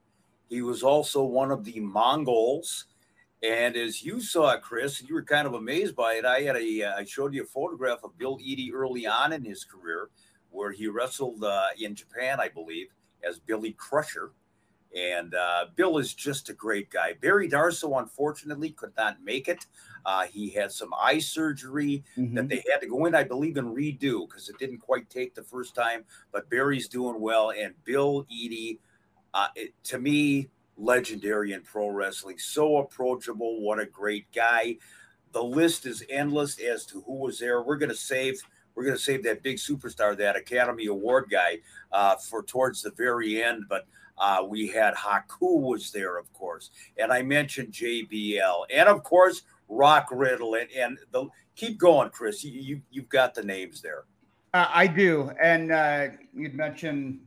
[0.49, 2.85] He was also one of the Mongols.
[3.41, 6.25] And as you saw, Chris, you were kind of amazed by it.
[6.25, 9.43] I had a, uh, I showed you a photograph of Bill Eadie early on in
[9.43, 10.09] his career,
[10.49, 12.87] where he wrestled uh, in Japan, I believe,
[13.27, 14.31] as Billy Crusher.
[14.95, 17.13] And uh, Bill is just a great guy.
[17.19, 19.65] Barry Darsow, unfortunately, could not make it.
[20.05, 22.35] Uh, he had some eye surgery mm-hmm.
[22.35, 25.33] that they had to go in, I believe, and redo because it didn't quite take
[25.33, 26.03] the first time.
[26.31, 27.51] But Barry's doing well.
[27.51, 28.79] And Bill Eadie,
[29.33, 32.37] uh, it, to me, legendary in pro wrestling.
[32.37, 33.61] So approachable.
[33.61, 34.77] What a great guy.
[35.31, 37.63] The list is endless as to who was there.
[37.63, 38.41] We're going to save.
[38.75, 41.59] We're going to save that big superstar, that Academy Award guy,
[41.91, 43.65] uh, for towards the very end.
[43.69, 43.85] But
[44.23, 49.41] uh, we had Haku was there, of course, and I mentioned JBL, and of course
[49.67, 52.41] Rock Riddle, and, and the keep going, Chris.
[52.41, 54.05] You, you you've got the names there.
[54.53, 57.19] Uh, I do, and uh, you'd mentioned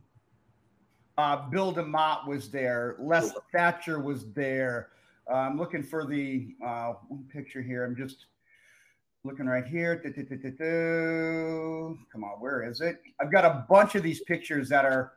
[1.19, 2.95] uh, Bill DeMott was there.
[2.99, 4.89] Les Thatcher was there.
[5.29, 7.85] Uh, I'm looking for the uh, one picture here.
[7.85, 8.25] I'm just
[9.23, 10.01] looking right here.
[12.11, 13.01] Come on, where is it?
[13.21, 15.11] I've got a bunch of these pictures that are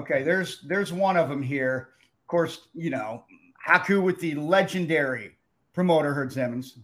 [0.00, 0.22] okay.
[0.22, 1.90] There's there's one of them here.
[2.22, 3.24] Of course, you know
[3.66, 5.36] Haku with the legendary
[5.72, 6.78] promoter Herb Simmons.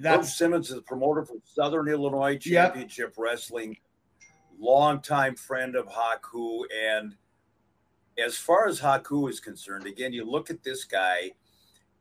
[0.00, 3.18] That's Herb Simmons is a promoter from Southern Illinois Championship yep.
[3.18, 3.76] Wrestling
[4.58, 6.62] longtime friend of Haku.
[6.74, 7.14] And
[8.22, 11.32] as far as Haku is concerned, again, you look at this guy,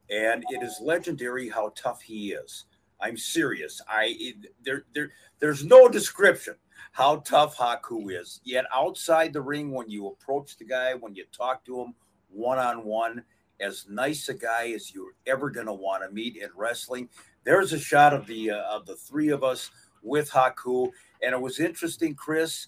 [0.10, 2.66] and it is legendary how tough he is.
[3.02, 3.82] I'm serious.
[3.90, 6.56] I there there there's no description
[6.92, 8.40] how tough Haku is.
[8.44, 11.96] Yet outside the ring, when you approach the guy, when you talk to him
[12.30, 13.24] one on one,
[13.60, 17.08] as nice a guy as you're ever going to want to meet in wrestling.
[17.44, 20.90] There's a shot of the uh, of the three of us with Haku,
[21.22, 22.68] and it was interesting, Chris.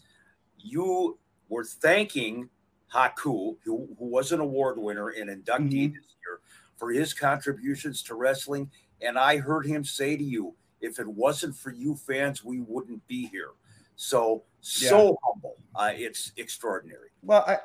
[0.58, 1.18] You
[1.50, 2.50] were thanking
[2.94, 5.96] Haku, who, who was an award winner and inductee mm-hmm.
[5.96, 6.40] this year,
[6.78, 8.70] for his contributions to wrestling.
[9.02, 13.06] And I heard him say to you, if it wasn't for you fans, we wouldn't
[13.08, 13.52] be here.
[13.96, 15.14] So, so yeah.
[15.24, 15.56] humble.
[15.76, 17.10] Uh, it's extraordinary.
[17.22, 17.58] Well, I,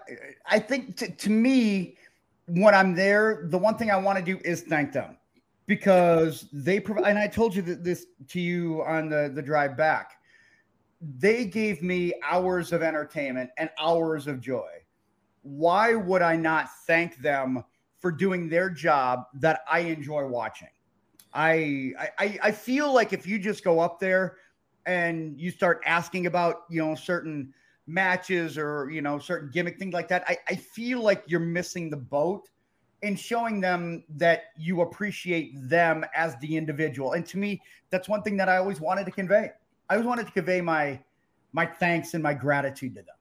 [0.47, 1.97] I think to, to me,
[2.47, 5.17] when I'm there, the one thing I want to do is thank them
[5.67, 7.09] because they provide.
[7.09, 10.21] And I told you this to you on the, the drive back
[11.01, 14.69] they gave me hours of entertainment and hours of joy.
[15.43, 17.65] Why would I not thank them
[17.99, 20.69] for doing their job that I enjoy watching?
[21.33, 24.37] I, I I feel like if you just go up there
[24.87, 27.53] and you start asking about you know certain
[27.87, 31.91] matches or you know certain gimmick things like that, I, I feel like you're missing
[31.91, 32.49] the boat
[33.03, 37.13] in showing them that you appreciate them as the individual.
[37.13, 39.51] And to me, that's one thing that I always wanted to convey.
[39.89, 41.01] I always wanted to convey my
[41.53, 43.17] my thanks and my gratitude to them.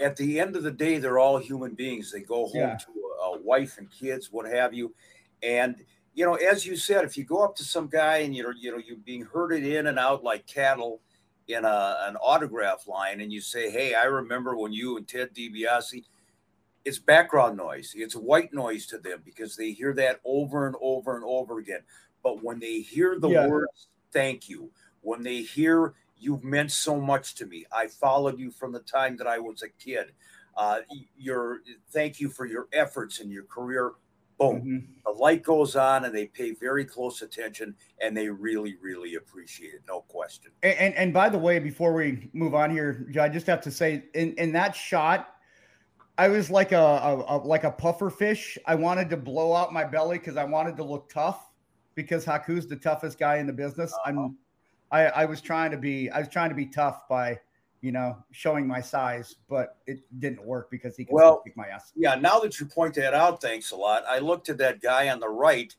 [0.00, 2.12] At the end of the day, they're all human beings.
[2.12, 2.76] They go home yeah.
[2.76, 4.94] to a, a wife and kids, what have you,
[5.42, 5.84] and
[6.18, 8.72] you know, as you said, if you go up to some guy and you're you
[8.72, 11.00] know you're being herded in and out like cattle
[11.46, 15.32] in a, an autograph line, and you say, "Hey, I remember when you and Ted
[15.32, 16.02] DiBiase."
[16.84, 17.92] It's background noise.
[17.94, 21.82] It's white noise to them because they hear that over and over and over again.
[22.24, 23.46] But when they hear the yeah.
[23.46, 28.50] words "thank you," when they hear you've meant so much to me, I followed you
[28.50, 30.14] from the time that I was a kid.
[30.56, 30.80] uh,
[31.16, 31.60] your
[31.92, 33.92] thank you for your efforts and your career.
[34.38, 34.78] Boom, mm-hmm.
[35.04, 39.74] the light goes on, and they pay very close attention, and they really, really appreciate
[39.74, 40.52] it, no question.
[40.62, 43.70] And and, and by the way, before we move on here, I just have to
[43.72, 45.34] say, in in that shot,
[46.18, 48.56] I was like a, a, a like a puffer fish.
[48.64, 51.50] I wanted to blow out my belly because I wanted to look tough,
[51.96, 53.92] because Haku's the toughest guy in the business.
[53.92, 54.10] Uh-huh.
[54.10, 54.36] I'm,
[54.92, 57.40] I I was trying to be I was trying to be tough by
[57.80, 61.68] you know, showing my size, but it didn't work because he can well, kick my
[61.68, 61.92] ass.
[61.94, 64.04] Yeah, now that you point that out, thanks a lot.
[64.08, 65.74] I looked at that guy on the right,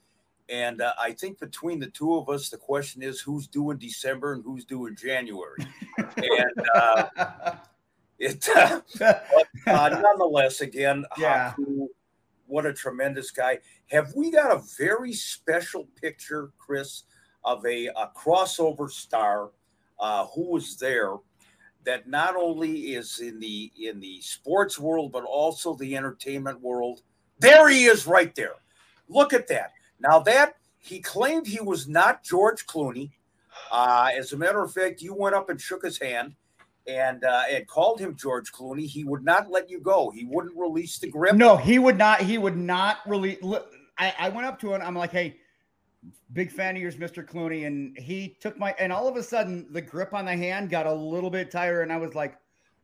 [0.48, 4.34] and uh, I think between the two of us, the question is who's doing December
[4.34, 5.66] and who's doing January.
[5.98, 7.06] and uh,
[8.20, 9.24] it, uh, but,
[9.68, 11.54] uh, nonetheless, again, yeah.
[11.58, 11.88] Haku,
[12.48, 13.60] what a tremendous guy.
[13.88, 17.04] Have we got a very special picture, Chris,
[17.44, 19.52] of a, a crossover star
[20.00, 21.18] uh, who was there?
[21.86, 27.02] That not only is in the in the sports world but also the entertainment world.
[27.40, 28.56] There he is right there.
[29.08, 29.72] Look at that.
[30.00, 33.12] Now that he claimed he was not George Clooney.
[33.72, 36.36] Uh, as a matter of fact, you went up and shook his hand
[36.88, 38.86] and uh, and called him George Clooney.
[38.86, 40.10] He would not let you go.
[40.10, 41.36] He wouldn't release the grip.
[41.36, 42.22] No, he would not.
[42.22, 43.38] He would not release.
[43.98, 44.82] I, I went up to him.
[44.82, 45.38] I'm like, hey,
[46.34, 47.26] big fan of yours, Mr.
[47.26, 47.68] Clooney.
[47.68, 50.86] And he took my, and all of a sudden the grip on the hand got
[50.86, 51.82] a little bit tighter.
[51.82, 52.38] And I was like,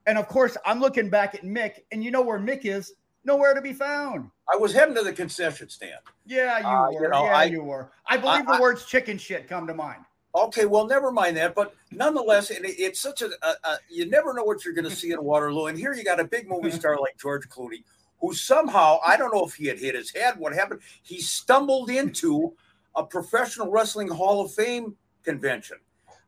[0.08, 2.94] and of course, I'm looking back at Mick, and you know where Mick is?
[3.24, 4.30] Nowhere to be found.
[4.54, 6.00] I was heading to the concession stand.
[6.28, 7.04] Yeah, you uh, were.
[7.04, 7.92] You know, yeah, I, you were.
[8.06, 10.04] I believe I, the words chicken shit come to mind.
[10.36, 11.56] Okay, well, never mind that.
[11.56, 14.96] But nonetheless, it, it's such a, a, a, you never know what you're going to
[14.96, 15.68] see in Waterloo.
[15.68, 17.84] And here you got a big movie star like George Clooney,
[18.20, 21.90] who somehow, I don't know if he had hit his head, what happened, he stumbled
[21.90, 22.54] into
[22.96, 25.78] a professional wrestling Hall of Fame convention.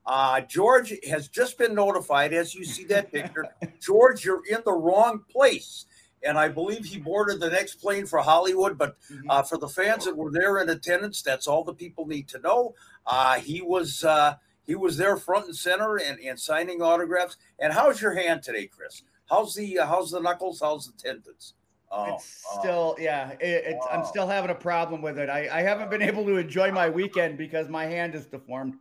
[0.05, 3.45] Uh, George has just been notified, as you see that picture.
[3.81, 5.85] George, you're in the wrong place.
[6.23, 8.77] And I believe he boarded the next plane for Hollywood.
[8.77, 9.29] But mm-hmm.
[9.29, 12.39] uh, for the fans that were there in attendance, that's all the people need to
[12.39, 12.73] know.
[13.05, 17.37] Uh, he was uh, he was there front and center and, and signing autographs.
[17.59, 19.03] And how's your hand today, Chris?
[19.29, 20.61] How's the uh, how's the knuckles?
[20.61, 21.53] How's the tendons?
[21.89, 22.59] Oh, it's oh.
[22.59, 25.29] still, yeah, it, it's, I'm still having a problem with it.
[25.29, 28.75] I, I haven't been able to enjoy my weekend because my hand is deformed.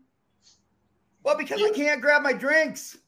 [1.22, 2.98] Well, because I can't grab my drinks.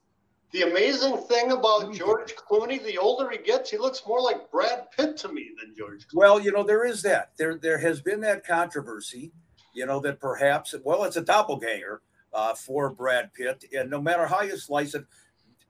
[0.51, 4.91] The amazing thing about George Clooney, the older he gets, he looks more like Brad
[4.93, 6.15] Pitt to me than George Clooney.
[6.15, 7.33] Well, you know, there is that.
[7.37, 9.31] There there has been that controversy,
[9.75, 12.01] you know, that perhaps, well, it's a doppelganger
[12.33, 13.67] uh, for Brad Pitt.
[13.77, 15.05] And no matter how you slice it,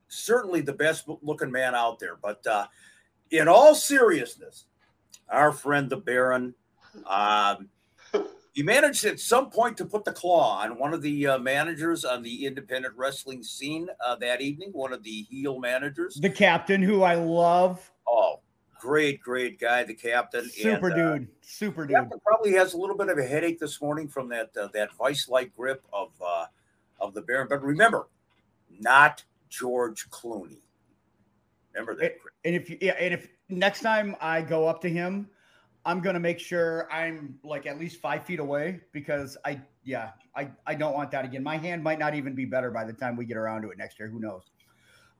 [0.07, 2.15] certainly the best looking man out there.
[2.15, 2.67] But uh,
[3.31, 4.65] in all seriousness,
[5.29, 6.53] our friend the Baron,
[7.07, 7.69] um,
[8.53, 12.05] he managed at some point to put the claw on one of the uh, managers
[12.05, 16.15] on the independent wrestling scene uh, that evening, one of the heel managers.
[16.15, 17.91] The captain, who I love.
[18.07, 18.41] Oh,
[18.79, 20.49] great, great guy, the captain.
[20.49, 21.95] Super and, uh, dude, super dude.
[21.95, 24.93] Captain probably has a little bit of a headache this morning from that uh, that
[24.97, 26.45] vice-like grip of uh,
[26.99, 27.47] of the Baron.
[27.49, 28.07] But remember,
[28.79, 30.61] not George Clooney.
[31.73, 32.15] Remember that.
[32.45, 35.29] And if you, yeah, and if next time I go up to him,
[35.85, 40.49] I'm gonna make sure I'm like at least five feet away because I, yeah, I,
[40.65, 41.43] I don't want that again.
[41.43, 43.77] My hand might not even be better by the time we get around to it
[43.77, 44.09] next year.
[44.09, 44.43] Who knows?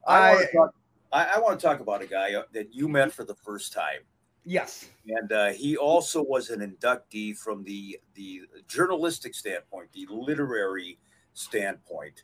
[0.06, 0.76] I, I want to talk.
[1.12, 3.74] I, I want to talk about a guy uh, that you met for the first
[3.74, 4.02] time.
[4.46, 11.00] Yes, and uh, he also was an inductee from the the journalistic standpoint, the literary
[11.34, 12.24] standpoint,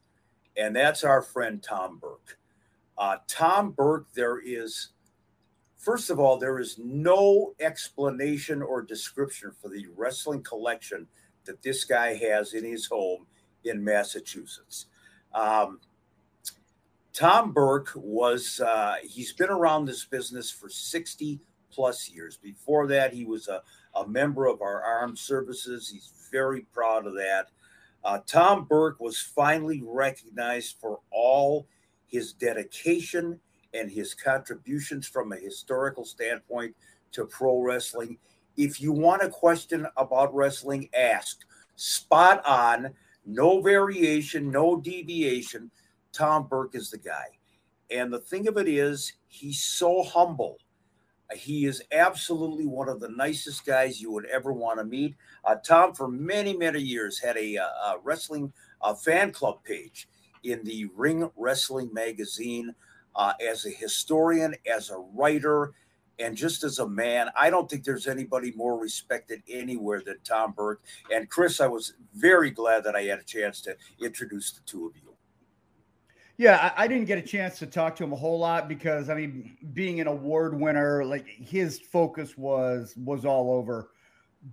[0.58, 2.38] and that's our friend Tom Burke.
[2.97, 4.89] Uh, Tom Burke, there is,
[5.77, 11.08] first of all, there is no explanation or description for the wrestling collection
[11.45, 13.25] that this guy has in his home
[13.63, 14.88] in Massachusetts.
[15.34, 15.79] Um,
[17.13, 21.39] Tom Burke was, uh, he's been around this business for 60
[21.71, 22.38] plus years.
[22.38, 23.62] Before that, he was a,
[23.93, 25.89] a member of our armed services.
[25.89, 27.47] He's very proud of that.
[28.03, 31.67] Uh, Tom Burke was finally recognized for all
[32.08, 33.39] his dedication
[33.74, 36.76] and his contributions from a historical standpoint
[37.12, 38.17] to pro wrestling.
[38.58, 41.42] If you want a question about wrestling, ask.
[41.75, 42.94] Spot on,
[43.25, 45.71] no variation, no deviation.
[46.13, 47.25] Tom Burke is the guy.
[47.92, 50.58] And the thing of it is, he's so humble.
[51.34, 55.15] He is absolutely one of the nicest guys you would ever want to meet.
[55.44, 60.08] Uh, Tom, for many, many years, had a, uh, a wrestling uh, fan club page
[60.46, 62.73] in the Ring Wrestling magazine
[63.15, 65.73] uh, as a historian, as a writer,
[66.19, 67.29] and just as a man.
[67.37, 70.81] I don't think there's anybody more respected anywhere than Tom Burke.
[71.13, 74.87] And Chris, I was very glad that I had a chance to introduce the two
[74.87, 75.02] of you.
[76.37, 79.10] Yeah, I, I, didn't get a chance to talk to him a whole lot because
[79.10, 83.91] I mean, being an award winner, like his focus was was all over.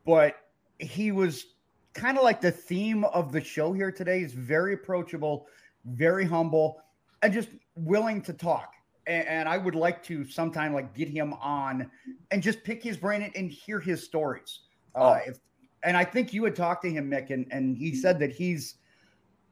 [0.06, 0.36] But
[0.78, 1.46] he was
[1.92, 4.20] kind of like the theme of the show here today.
[4.20, 5.46] He's very approachable,
[5.84, 6.80] very humble,
[7.22, 8.74] and just willing to talk.
[9.06, 11.90] And, and I would like to sometime like get him on
[12.30, 14.60] and just pick his brain and, and hear his stories.
[14.94, 15.30] Uh, oh.
[15.30, 15.38] if,
[15.84, 18.76] and I think you had talked to him, Mick, and, and he said that he's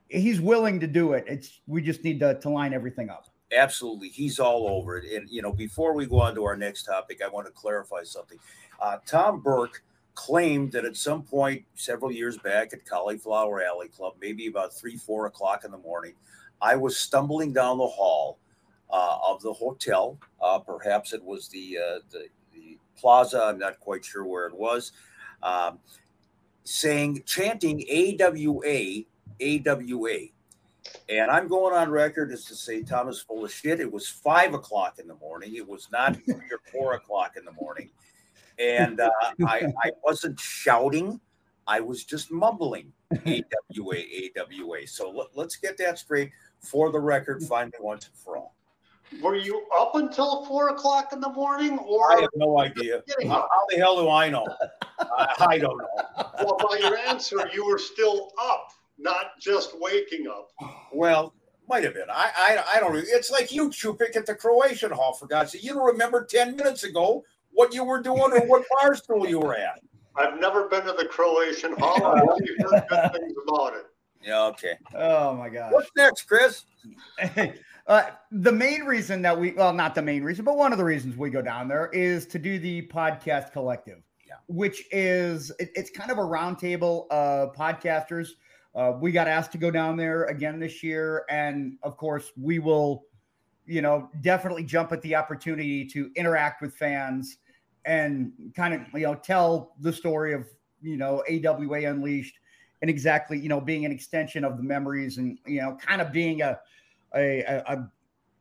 [0.09, 1.25] he's willing to do it.
[1.27, 3.27] It's we just need to, to line everything up.
[3.57, 5.13] Absolutely, he's all over it.
[5.13, 8.03] And you know, before we go on to our next topic, I want to clarify
[8.05, 8.39] something.
[8.81, 9.83] Uh, Tom Burke
[10.15, 14.97] claimed that at some point several years back at Cauliflower Alley Club, maybe about three,
[14.97, 16.15] four o'clock in the morning,
[16.61, 18.39] I was stumbling down the hall
[18.91, 20.19] uh, of the hotel.
[20.43, 23.43] Uh, perhaps it was the, uh, the, the plaza.
[23.43, 24.93] I'm not quite sure where it was.
[25.43, 25.79] Um,
[26.65, 29.05] saying, chanting AWA
[29.41, 30.19] AWA.
[31.09, 33.81] And I'm going on record as to say Thomas full of shit.
[33.81, 35.55] It was five o'clock in the morning.
[35.55, 37.91] It was not three or four o'clock in the morning.
[38.61, 39.11] And uh,
[39.47, 41.21] I, I wasn't shouting.
[41.67, 43.97] I was just mumbling AWA,
[44.37, 44.87] AWA.
[44.87, 46.31] So let, let's get that straight
[46.61, 48.55] for the record, finally once and for all.
[49.23, 53.03] Were you up until four o'clock in the morning, or I have no idea.
[53.23, 54.47] How, how, the hell do I know?
[55.01, 55.89] I, I don't know.
[56.45, 60.51] Well, by your answer, you were still up not just waking up.
[60.93, 61.35] Well,
[61.69, 62.11] might have been.
[62.11, 62.97] I I, I don't.
[62.97, 65.15] It's like you, Chupik, at the Croatian Hall.
[65.15, 68.65] For God's sake, you don't remember ten minutes ago what you were doing or what
[68.81, 69.81] bar stool you were at.
[70.17, 72.05] I've never been to the Croatian Hall.
[72.05, 73.87] I've only heard good things about it.
[74.23, 74.45] Yeah.
[74.47, 74.75] Okay.
[74.95, 75.73] Oh my God.
[75.73, 76.65] What's next, Chris?
[77.87, 80.85] uh, the main reason that we, well, not the main reason, but one of the
[80.85, 84.35] reasons we go down there is to do the podcast collective, yeah.
[84.49, 88.31] which is it, it's kind of a roundtable of podcasters
[88.75, 92.59] uh, we got asked to go down there again this year, and of course, we
[92.59, 93.05] will,
[93.71, 97.37] you know, definitely jump at the opportunity to interact with fans
[97.85, 100.45] and kind of, you know, tell the story of,
[100.83, 102.37] you know, AWA Unleashed
[102.83, 106.11] and exactly, you know, being an extension of the memories and, you know, kind of
[106.11, 106.59] being a
[107.15, 107.89] a a,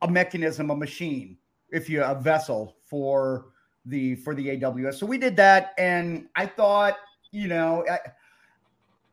[0.02, 1.38] a mechanism, a machine,
[1.70, 3.50] if you a vessel for
[3.86, 4.92] the for the AWA.
[4.92, 6.98] So we did that, and I thought,
[7.32, 7.86] you know.
[7.90, 8.00] I,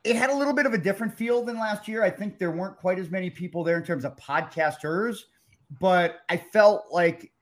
[0.03, 2.05] it had a little bit of a different feel than last year.
[2.05, 5.25] I think there weren't quite as many people there in terms of podcasters,
[5.81, 7.33] but I felt like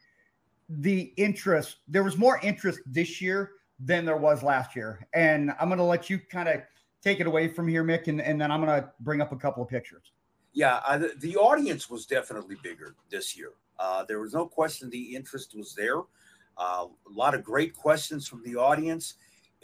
[0.69, 5.07] the interest, there was more interest this year than there was last year.
[5.13, 6.63] And I'm going to let you kind of
[7.03, 9.37] take it away from here, Mick, and, and then I'm going to bring up a
[9.37, 10.13] couple of pictures.
[10.53, 13.51] Yeah, the, the, audience was definitely bigger this year.
[13.79, 15.99] Uh, there was no question the interest was there.
[16.57, 19.15] Uh, a lot of great questions from the audience.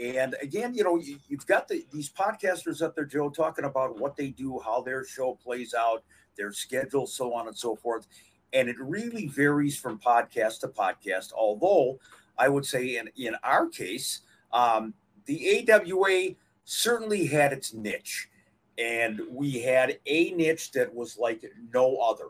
[0.01, 4.01] And again, you know, you, have got the, these podcasters up there, Joe, talking about
[4.01, 6.03] what they do, how their show plays out,
[6.37, 8.07] their schedule, so on and so forth.
[8.53, 11.33] And it really varies from podcast to podcast.
[11.33, 11.99] Although
[12.39, 14.21] I would say in, in our case,
[14.53, 14.95] um,
[15.27, 16.35] the AWA
[16.65, 18.29] certainly had its niche.
[18.79, 22.29] And we had a niche that was like no other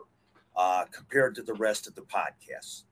[0.55, 2.83] uh, compared to the rest of the podcasts.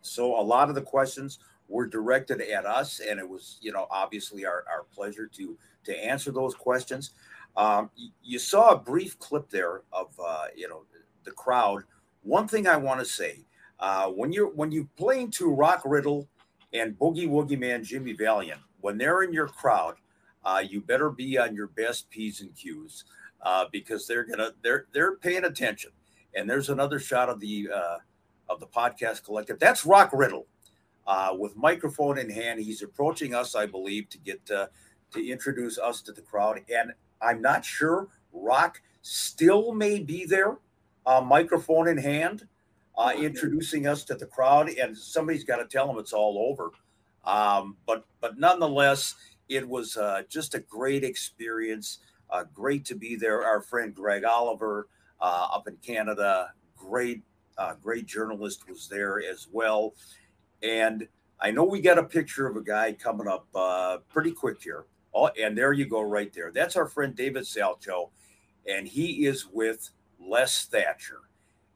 [0.00, 3.86] So a lot of the questions were directed at us, and it was, you know,
[3.90, 7.12] obviously our, our pleasure to to answer those questions.
[7.56, 7.90] Um,
[8.22, 10.84] you saw a brief clip there of, uh, you know,
[11.24, 11.82] the crowd.
[12.22, 13.44] One thing I want to say,
[13.80, 16.28] uh, when you're when you playing to Rock Riddle
[16.72, 19.96] and Boogie Woogie Man Jimmy Valiant, when they're in your crowd,
[20.44, 23.04] uh, you better be on your best p's and q's
[23.42, 25.90] uh, because they're gonna they're they're paying attention.
[26.34, 27.98] And there's another shot of the uh,
[28.48, 29.58] of the podcast collective.
[29.58, 30.46] That's Rock Riddle
[31.06, 32.60] uh, with microphone in hand.
[32.60, 34.66] He's approaching us, I believe, to get uh,
[35.12, 36.60] to introduce us to the crowd.
[36.72, 40.58] And I'm not sure Rock still may be there,
[41.06, 42.46] uh, microphone in hand,
[42.96, 44.68] uh, introducing us to the crowd.
[44.70, 46.72] And somebody's got to tell him it's all over.
[47.24, 49.14] Um, but but nonetheless,
[49.48, 51.98] it was uh, just a great experience.
[52.30, 53.44] Uh, great to be there.
[53.44, 54.88] Our friend Greg Oliver
[55.20, 57.22] uh, up in Canada, great
[57.58, 59.94] uh, great journalist was there as well.
[60.62, 61.06] And
[61.40, 64.84] I know we got a picture of a guy coming up uh, pretty quick here.
[65.14, 66.50] Oh, and there you go, right there.
[66.52, 68.10] That's our friend David Salcho,
[68.66, 69.90] and he is with
[70.26, 71.20] Les Thatcher.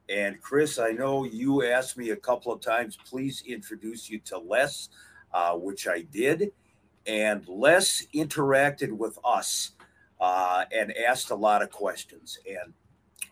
[0.09, 4.39] And Chris, I know you asked me a couple of times, please introduce you to
[4.39, 4.89] Les,
[5.35, 6.53] uh, which I did.
[7.07, 9.73] And Les interacted with us
[10.21, 12.39] uh, and asked a lot of questions.
[12.47, 12.73] And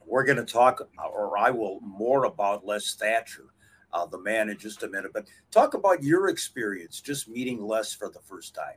[0.07, 3.47] we're going to talk, or I will, more about Les Thatcher
[3.95, 5.13] uh, the man in just a minute.
[5.15, 8.77] But talk about your experience just meeting Les for the first time.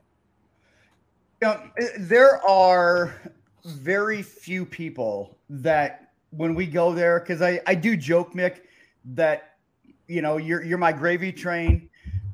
[1.42, 3.14] You know, there are
[3.64, 8.60] very few people that when we go there because I I do joke, Mick,
[9.14, 9.56] that
[10.06, 11.88] you know you're you're my gravy train,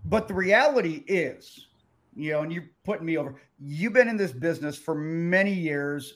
[0.04, 1.68] but the reality is,
[2.14, 3.40] you know, and you're putting me over.
[3.60, 6.14] You've been in this business for many years.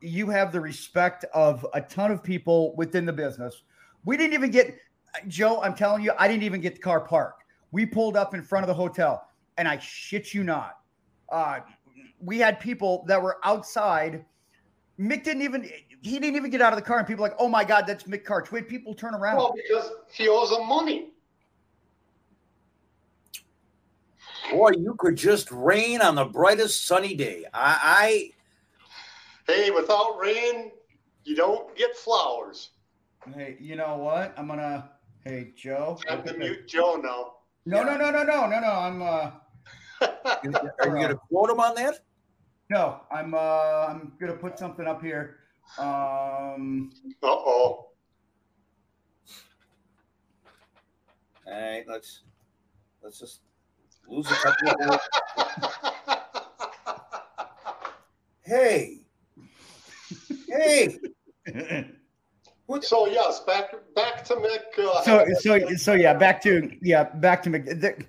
[0.00, 3.62] You have the respect of a ton of people within the business.
[4.04, 4.78] We didn't even get
[5.26, 5.60] Joe.
[5.62, 7.44] I'm telling you, I didn't even get the car parked.
[7.72, 10.78] We pulled up in front of the hotel, and I shit you not.
[11.30, 11.60] Uh,
[12.20, 14.24] we had people that were outside.
[14.98, 15.68] Mick didn't even
[16.02, 17.86] he didn't even get out of the car, and people were like, oh my god,
[17.86, 18.50] that's Mick Karch.
[18.50, 19.36] We had people turn around.
[19.36, 21.10] Well, because he owes them money.
[24.50, 27.44] Boy, you could just rain on the brightest sunny day.
[27.52, 28.32] I,
[29.46, 30.70] I hey, without rain,
[31.24, 32.70] you don't get flowers.
[33.34, 34.34] Hey, you know what?
[34.38, 34.90] I'm gonna.
[35.24, 35.98] Hey, Joe.
[36.08, 37.34] I'm to mute Joe now.
[37.66, 38.70] No, no, no, no, no, no, no.
[38.70, 39.02] I'm.
[39.02, 39.30] uh
[40.00, 40.52] are you
[40.84, 42.00] going to quote him on that?
[42.70, 43.34] No, I'm.
[43.34, 45.37] uh I'm going to put something up here.
[45.76, 46.90] Um.
[47.22, 47.88] Uh oh.
[51.46, 52.22] All right, let's
[53.02, 53.40] let's just
[54.08, 55.00] lose a couple of.
[58.42, 59.00] hey,
[60.48, 60.98] hey.
[62.82, 64.78] so yes, back back to Mick.
[64.78, 67.64] Uh, so so so yeah, back to yeah, back to Mick.
[67.80, 68.04] The,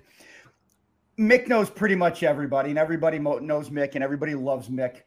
[1.18, 5.02] Mick knows pretty much everybody, and everybody knows Mick, and everybody loves Mick.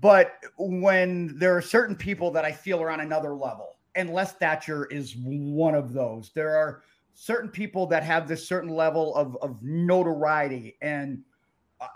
[0.00, 4.32] But when there are certain people that I feel are on another level, and Les
[4.32, 6.30] Thatcher is one of those.
[6.34, 6.82] There are
[7.14, 11.22] certain people that have this certain level of, of notoriety, and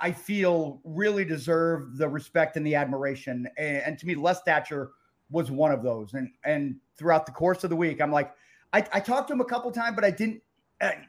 [0.01, 3.47] I feel really deserve the respect and the admiration.
[3.59, 4.91] And, and to me, Les Thatcher
[5.31, 6.15] was one of those.
[6.15, 8.33] And and throughout the course of the week, I'm like,
[8.73, 10.43] I, I talked to him a couple times, but I didn't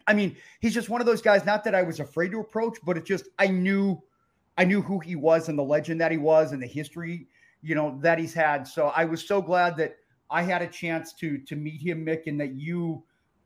[0.08, 1.46] I mean, he's just one of those guys.
[1.46, 4.02] Not that I was afraid to approach, but it just I knew,
[4.58, 7.28] I knew who he was and the legend that he was and the history,
[7.62, 8.68] you know, that he's had.
[8.68, 9.98] So I was so glad that
[10.30, 13.04] I had a chance to to meet him, Mick, and that you,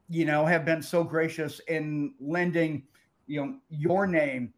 [0.07, 2.83] you know, have been so gracious in lending,
[3.27, 4.53] you know, your name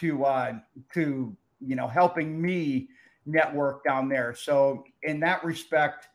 [0.00, 0.52] to uh
[0.92, 2.88] to you know helping me
[3.26, 4.34] network down there.
[4.34, 6.08] So in that respect,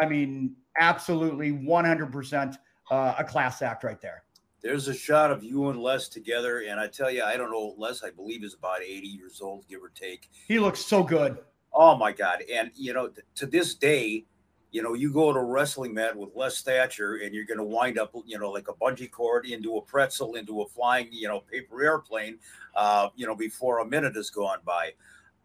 [0.00, 2.56] I mean, absolutely 100%
[2.90, 4.22] uh, a class act right there.
[4.60, 7.74] There's a shot of you and Les together, and I tell you, I don't know.
[7.78, 10.28] Les, I believe, is about 80 years old, give or take.
[10.48, 11.38] He looks so good.
[11.72, 12.42] Oh my God!
[12.52, 14.24] And you know, to this day,
[14.72, 17.64] you know, you go to a wrestling mat with Les Thatcher, and you're going to
[17.64, 21.28] wind up, you know, like a bungee cord into a pretzel, into a flying, you
[21.28, 22.38] know, paper airplane,
[22.74, 24.92] uh, you know, before a minute has gone by.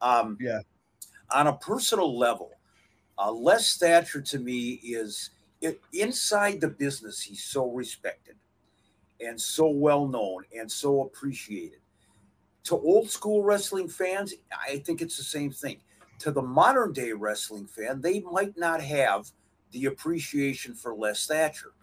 [0.02, 0.60] Um, yeah.
[1.32, 2.52] On a personal level,
[3.18, 5.30] uh, Les Thatcher to me is
[5.62, 7.22] it, inside the business.
[7.22, 8.36] He's so respected
[9.26, 11.80] and so well known and so appreciated.
[12.66, 14.34] To old school wrestling fans,
[14.68, 15.80] I think it's the same thing.
[16.20, 19.30] To the modern day wrestling fan, they might not have
[19.72, 21.74] the appreciation for Les Thatcher.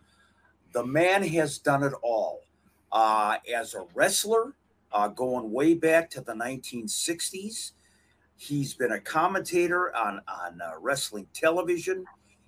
[0.73, 2.41] The man has done it all.
[2.93, 4.55] Uh, as a wrestler,
[4.93, 7.73] uh, going way back to the 1960s,
[8.37, 12.05] he's been a commentator on, on uh, wrestling television.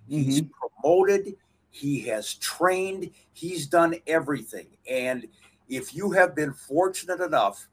[0.09, 0.51] He's mm-hmm.
[0.83, 1.35] promoted.
[1.73, 4.67] He has trained, he's done everything.
[4.89, 5.27] And
[5.69, 7.67] if you have been fortunate enough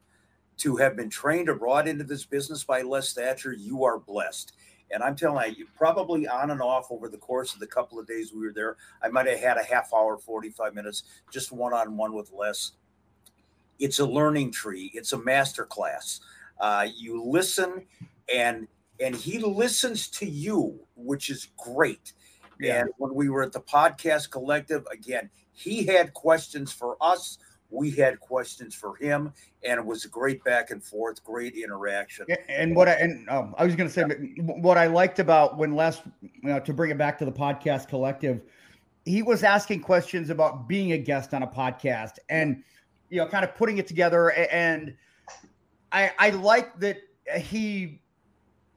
[0.59, 4.53] to have been trained or brought into this business by Les Thatcher, you are blessed.
[4.91, 8.07] And I'm telling you, probably on and off over the course of the couple of
[8.07, 11.73] days we were there, I might have had a half hour, 45 minutes, just one
[11.73, 12.71] on one with Les.
[13.79, 16.21] It's a learning tree, it's a master class.
[16.57, 17.85] Uh, you listen
[18.33, 18.67] and
[19.01, 22.13] and he listens to you, which is great.
[22.59, 22.81] Yeah.
[22.81, 27.37] And when we were at the podcast collective, again, he had questions for us.
[27.71, 29.31] We had questions for him,
[29.63, 32.25] and it was a great back and forth, great interaction.
[32.47, 34.03] And what I and um, I was going to say,
[34.37, 37.87] what I liked about when Les, you know, to bring it back to the podcast
[37.87, 38.41] collective,
[39.05, 42.63] he was asking questions about being a guest on a podcast, and
[43.11, 44.31] you know, kind of putting it together.
[44.31, 44.95] And
[45.91, 46.97] I I like that
[47.37, 48.01] he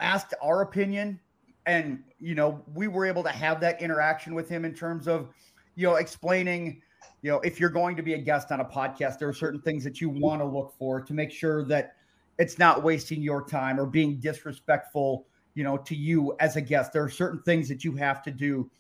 [0.01, 1.19] asked our opinion
[1.67, 5.29] and you know we were able to have that interaction with him in terms of
[5.75, 6.81] you know explaining
[7.23, 9.61] you know if you're going to be a guest on a podcast there are certain
[9.61, 11.95] things that you want to look for to make sure that
[12.39, 16.93] it's not wasting your time or being disrespectful you know to you as a guest.
[16.93, 18.71] There are certain things that you have to do.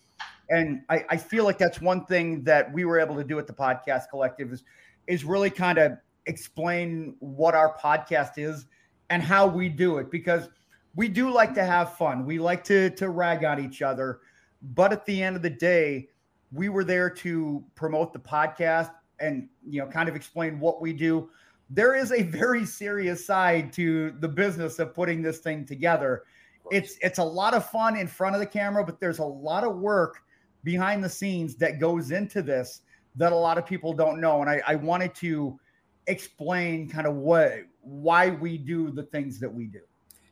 [0.50, 3.46] And I, I feel like that's one thing that we were able to do at
[3.46, 4.64] the podcast collective is
[5.06, 5.92] is really kind of
[6.26, 8.66] explain what our podcast is
[9.10, 10.48] and how we do it because
[10.94, 12.24] we do like to have fun.
[12.24, 14.20] We like to to rag on each other,
[14.60, 16.08] but at the end of the day,
[16.52, 18.90] we were there to promote the podcast
[19.20, 21.30] and you know kind of explain what we do.
[21.70, 26.24] There is a very serious side to the business of putting this thing together.
[26.70, 29.64] it's it's a lot of fun in front of the camera, but there's a lot
[29.64, 30.18] of work
[30.64, 32.82] behind the scenes that goes into this
[33.16, 34.40] that a lot of people don't know.
[34.40, 35.58] And I, I wanted to
[36.06, 39.80] explain kind of what why we do the things that we do.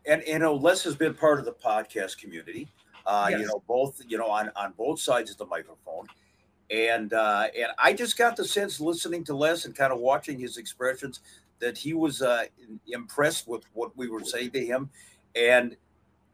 [0.07, 2.69] And you know, Les has been part of the podcast community.
[3.07, 3.41] Uh, yes.
[3.41, 6.07] you know, both you know on on both sides of the microphone.
[6.71, 10.39] And uh, and I just got the sense listening to Les and kind of watching
[10.39, 11.21] his expressions
[11.59, 12.45] that he was uh,
[12.89, 14.91] impressed with what we were saying to him,
[15.35, 15.77] and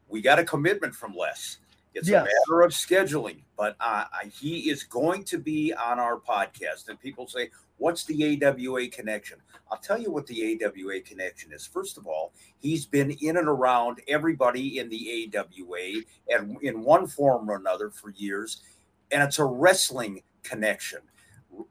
[0.09, 1.59] we got a commitment from Les.
[1.95, 2.23] It's yes.
[2.23, 6.89] a matter of scheduling, but uh, he is going to be on our podcast.
[6.91, 9.39] And people say, What's the AWA connection?
[9.71, 11.67] I'll tell you what the AWA connection is.
[11.67, 17.07] First of all, he's been in and around everybody in the AWA and in one
[17.07, 18.63] form or another for years,
[19.11, 21.01] and it's a wrestling connection.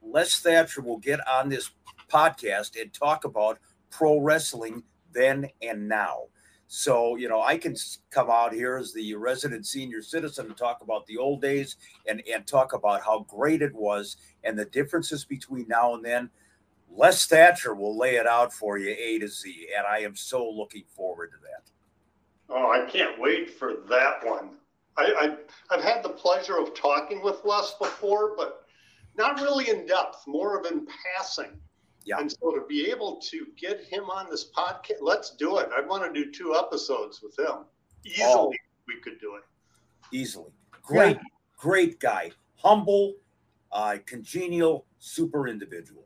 [0.04, 1.72] Les Thatcher will get on this
[2.10, 4.84] podcast and talk about pro wrestling
[5.14, 6.24] then and now.
[6.68, 7.76] So, you know, I can
[8.10, 12.24] come out here as the resident senior citizen and talk about the old days and,
[12.32, 16.30] and talk about how great it was and the differences between now and then.
[16.92, 19.68] Les Thatcher will lay it out for you A to Z.
[19.78, 21.72] And I am so looking forward to that.
[22.50, 24.58] Oh, I can't wait for that one.
[24.98, 25.36] I,
[25.70, 28.66] I, have had the pleasure of talking with Les before, but
[29.18, 30.88] not really in depth, more of in
[31.18, 31.60] passing.
[32.06, 32.20] Yeah.
[32.20, 35.70] And so to be able to get him on this podcast, let's do it.
[35.76, 37.66] I want to do two episodes with him.
[38.06, 38.54] Easily, oh,
[38.88, 39.44] we could do it.
[40.12, 40.52] Easily.
[40.84, 41.24] Great, yeah.
[41.58, 42.32] great guy.
[42.58, 43.16] Humble,
[43.72, 46.04] uh, congenial, super individual.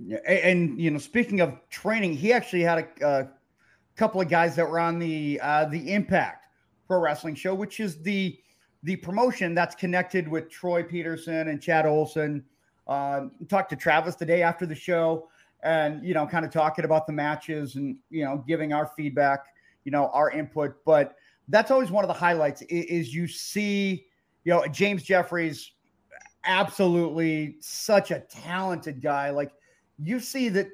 [0.00, 3.28] Yeah, and, and, you know, speaking of training, he actually had a, a
[3.96, 6.46] couple of guys that were on the uh, the Impact
[6.86, 8.38] Pro Wrestling show, which is the
[8.84, 12.44] the promotion that's connected with Troy Peterson and Chad Olson.
[12.86, 15.28] Uh, talked to Travis the day after the show
[15.62, 19.46] and you know kind of talking about the matches and you know giving our feedback
[19.84, 20.76] you know our input.
[20.84, 21.16] But
[21.48, 24.06] that's always one of the highlights is, you see
[24.44, 25.72] you know james jeffries
[26.44, 29.30] absolutely such a talented guy.
[29.30, 29.52] Like
[30.02, 30.68] you see that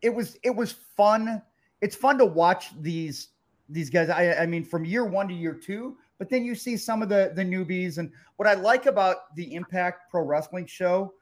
[0.00, 1.42] it was it was fun.
[1.80, 3.28] It's fun to watch these
[3.68, 4.08] these guys.
[4.08, 7.08] I i mean from year one to year two but then you see some of
[7.08, 7.98] the the newbies.
[7.98, 11.12] And what i like about the impact pro wrestling show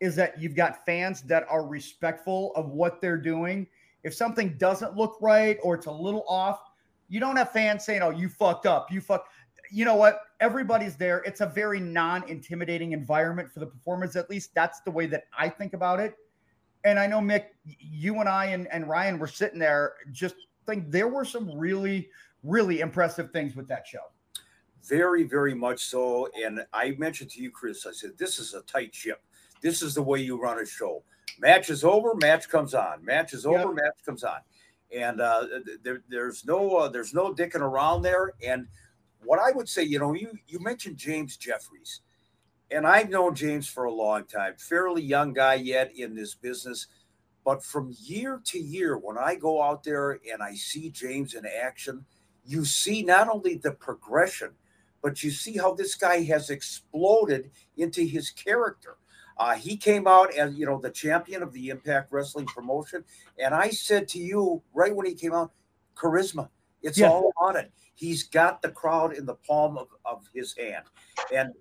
[0.00, 3.66] is that you've got fans that are respectful of what they're doing.
[4.02, 6.60] If something doesn't look right or it's a little off,
[7.08, 8.90] you don't have fans saying, "Oh, you fucked up.
[8.90, 9.26] You fuck."
[9.70, 10.22] You know what?
[10.40, 11.18] Everybody's there.
[11.18, 14.16] It's a very non-intimidating environment for the performers.
[14.16, 16.16] At least that's the way that I think about it.
[16.82, 20.34] And I know Mick, you and I and, and Ryan were sitting there just
[20.66, 22.08] think there were some really,
[22.42, 24.10] really impressive things with that show.
[24.84, 26.28] Very, very much so.
[26.42, 29.22] And I mentioned to you, Chris, I said, this is a tight ship.
[29.60, 31.02] This is the way you run a show.
[31.38, 33.04] Match is over, match comes on.
[33.04, 33.74] Match is over, yep.
[33.74, 34.38] match comes on.
[34.94, 35.46] And uh,
[35.82, 38.32] there, there's no uh, there's no dicking around there.
[38.44, 38.66] And
[39.22, 42.00] what I would say, you know, you you mentioned James Jeffries,
[42.70, 44.54] and I've known James for a long time.
[44.58, 46.88] Fairly young guy yet in this business,
[47.44, 51.46] but from year to year, when I go out there and I see James in
[51.46, 52.04] action,
[52.44, 54.50] you see not only the progression,
[55.02, 58.96] but you see how this guy has exploded into his character.
[59.40, 63.02] Uh, he came out as you know the champion of the Impact Wrestling promotion,
[63.42, 65.50] and I said to you right when he came out,
[65.96, 66.50] charisma.
[66.82, 67.08] It's yeah.
[67.08, 67.72] all on it.
[67.94, 70.84] He's got the crowd in the palm of, of his hand,
[71.34, 71.54] and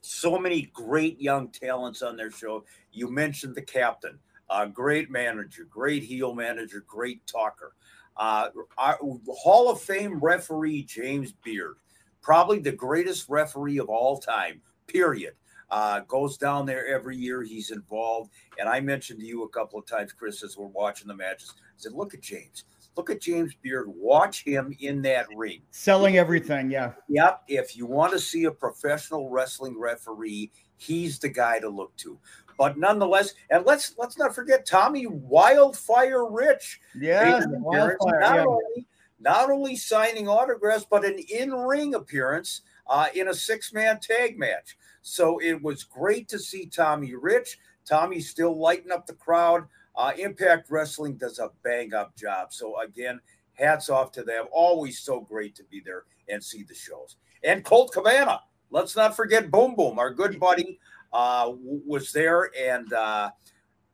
[0.00, 2.64] so many great young talents on their show.
[2.92, 7.74] You mentioned the captain, uh, great manager, great heel manager, great talker.
[8.16, 8.96] Uh, our
[9.28, 11.78] Hall of Fame referee James Beard,
[12.22, 14.60] probably the greatest referee of all time.
[14.86, 15.34] Period.
[15.70, 17.42] Uh, goes down there every year.
[17.42, 18.30] He's involved.
[18.58, 21.54] And I mentioned to you a couple of times, Chris, as we're watching the matches,
[21.58, 22.64] I said, look at James.
[22.96, 23.86] Look at James Beard.
[23.88, 25.60] Watch him in that ring.
[25.70, 26.70] Selling everything.
[26.70, 26.92] Yeah.
[27.08, 27.42] Yep.
[27.46, 32.18] If you want to see a professional wrestling referee, he's the guy to look to.
[32.58, 36.80] But nonetheless, and let's let's not forget Tommy Wildfire Rich.
[36.98, 38.44] Yeah, Wildfire, not, yeah.
[38.44, 38.86] Only,
[39.20, 44.76] not only signing autographs, but an in-ring appearance uh, in a six-man tag match.
[45.02, 47.58] So it was great to see Tommy Rich.
[47.86, 49.66] Tommy's still lighting up the crowd.
[49.96, 52.52] Uh, Impact Wrestling does a bang up job.
[52.52, 53.20] So again,
[53.54, 54.46] hats off to them.
[54.52, 57.16] Always so great to be there and see the shows.
[57.42, 60.78] And Colt Cabana, let's not forget Boom Boom, our good buddy,
[61.12, 62.50] uh, was there.
[62.58, 63.30] And uh,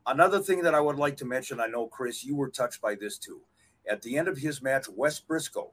[0.07, 2.95] another thing that I would like to mention, I know Chris, you were touched by
[2.95, 3.41] this too.
[3.89, 5.71] At the end of his match, Wes Brisco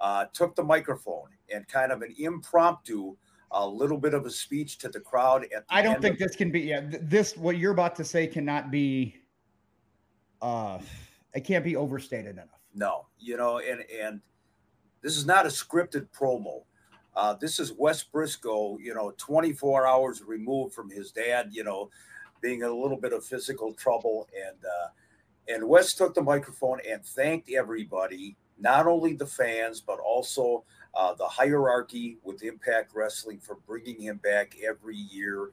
[0.00, 3.16] uh, took the microphone and kind of an impromptu
[3.52, 5.42] a little bit of a speech to the crowd.
[5.42, 6.60] The I don't think of- this can be.
[6.60, 9.16] Yeah, this what you're about to say cannot be.
[10.42, 10.78] Uh,
[11.34, 12.48] it can't be overstated enough.
[12.74, 14.20] No, you know, and and
[15.02, 16.64] This is not a scripted promo.
[17.14, 21.88] Uh, this is Wes Brisco, you know, 24 hours removed from his dad, you know,
[22.42, 24.28] being a little bit of physical trouble.
[24.36, 24.88] And uh,
[25.48, 31.14] and Wes took the microphone and thanked everybody, not only the fans, but also uh,
[31.14, 35.50] the hierarchy with Impact Wrestling for bringing him back every year.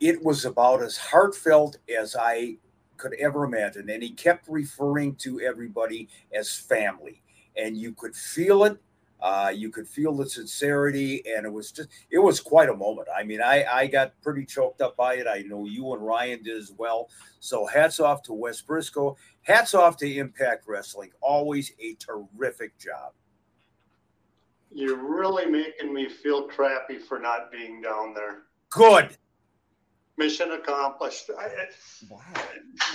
[0.00, 2.56] It was about as heartfelt as I
[2.96, 3.90] could ever imagine.
[3.90, 7.20] And he kept referring to everybody as family.
[7.56, 8.78] And you could feel it
[9.22, 13.08] uh, you could feel the sincerity, and it was just it was quite a moment.
[13.16, 15.28] I mean, I I got pretty choked up by it.
[15.28, 17.08] I know you and Ryan did as well.
[17.38, 19.16] So hats off to Wes Brisco.
[19.42, 21.10] Hats off to Impact Wrestling.
[21.20, 23.12] Always a terrific job.
[24.72, 28.42] You're really making me feel crappy for not being down there.
[28.70, 29.16] Good.
[30.16, 31.30] Mission accomplished.
[31.38, 31.48] I,
[32.08, 32.20] wow.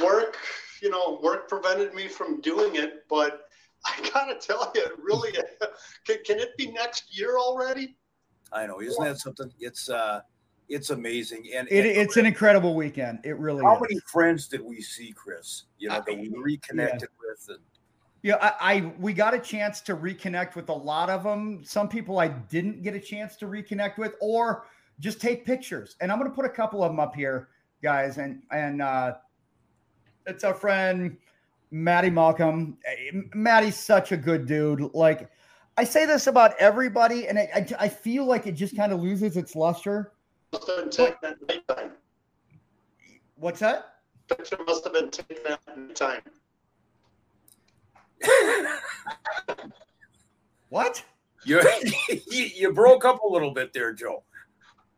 [0.04, 0.38] Work,
[0.82, 3.47] you know, work prevented me from doing it, but
[3.86, 5.32] I gotta tell you, really,
[6.06, 7.96] can, can it be next year already?
[8.52, 9.52] I know, isn't that something?
[9.60, 10.22] It's uh,
[10.70, 13.20] it's amazing, and, it, and it's an incredible weekend.
[13.24, 13.64] It really.
[13.64, 13.82] How is.
[13.82, 15.64] many friends did we see, Chris?
[15.78, 17.30] You know, that we reconnected yeah.
[17.30, 17.60] with, and
[18.24, 21.62] yeah, I, I, we got a chance to reconnect with a lot of them.
[21.64, 24.66] Some people I didn't get a chance to reconnect with, or
[25.00, 25.96] just take pictures.
[26.02, 27.50] And I'm going to put a couple of them up here,
[27.82, 28.18] guys.
[28.18, 29.16] And and uh,
[30.26, 31.18] it's our friend
[31.72, 32.78] Matty Malcolm.
[32.86, 34.93] Eh, Matty's such a good dude.
[34.93, 35.30] Like
[35.78, 39.01] I say this about everybody, and I, I, I feel like it just kind of
[39.01, 40.11] loses its luster.
[43.36, 43.93] What's that?
[44.28, 46.22] Picture must have been taken at time.
[50.70, 51.03] what?
[51.45, 51.61] You,
[52.32, 54.24] you broke up a little bit there, Joe.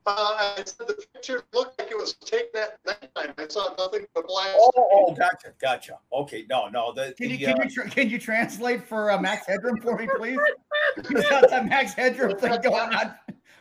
[0.10, 3.36] Uh, I said the picture looked like it was taken at nighttime.
[3.38, 4.56] I saw nothing but black.
[4.56, 6.00] Oh, oh, gotcha, gotcha.
[6.12, 6.92] Okay, no, no.
[6.92, 9.80] The, can, the, you, can, uh, you tra- can you translate for uh, Max Headroom
[9.82, 10.40] for me, please?
[11.10, 13.14] you got that Max Headroom thing going on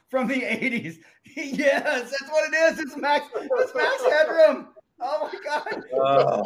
[0.08, 0.96] from the '80s.
[1.36, 2.78] yes, that's what it is.
[2.78, 3.26] It's Max.
[3.34, 4.68] It's Max Headroom.
[5.00, 5.84] Oh my god.
[6.02, 6.42] Uh,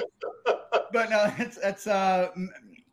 [0.93, 2.31] but no, it's it's uh,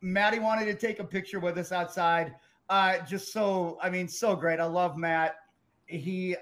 [0.00, 2.36] Maddie wanted to take a picture with us outside.
[2.68, 4.60] Uh, just so I mean, so great.
[4.60, 5.34] I love Matt.
[5.86, 6.36] He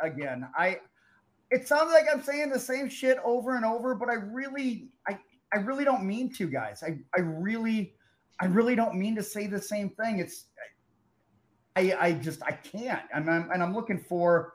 [0.00, 0.48] again.
[0.56, 0.78] I
[1.50, 5.18] it sounds like I'm saying the same shit over and over, but I really I
[5.52, 6.82] I really don't mean to, guys.
[6.82, 7.94] I I really
[8.40, 10.18] I really don't mean to say the same thing.
[10.18, 10.46] It's
[11.76, 13.02] I I just I can't.
[13.14, 14.54] And I'm and I'm looking for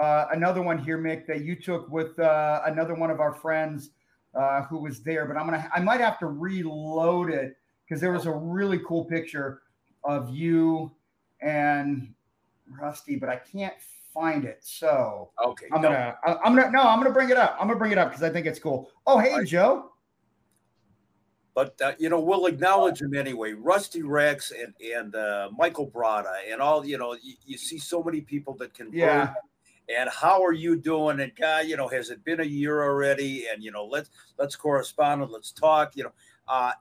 [0.00, 3.90] uh, another one here, Mick, that you took with uh, another one of our friends
[4.34, 5.26] uh, who was there.
[5.26, 9.04] But I'm gonna I might have to reload it because there was a really cool
[9.04, 9.62] picture
[10.04, 10.92] of you
[11.40, 12.12] and
[12.80, 13.74] Rusty, but I can't
[14.16, 14.58] find it.
[14.62, 16.38] So okay, I'm gonna no.
[16.44, 17.56] I'm gonna no, I'm gonna bring it up.
[17.60, 18.90] I'm gonna bring it up because I think it's cool.
[19.06, 19.46] Oh, hey, right.
[19.46, 19.92] Joe.
[21.54, 23.52] But uh, you know, we'll acknowledge him anyway.
[23.52, 26.84] Rusty Rex and and uh, Michael Brada and all.
[26.84, 28.90] You know, you, you see so many people that can.
[28.92, 29.34] Yeah.
[29.96, 31.20] And how are you doing?
[31.20, 33.46] And guy, you know, has it been a year already?
[33.52, 35.94] And you know, let's let's correspond and let's talk.
[35.94, 36.12] You know,
[36.48, 36.72] uh,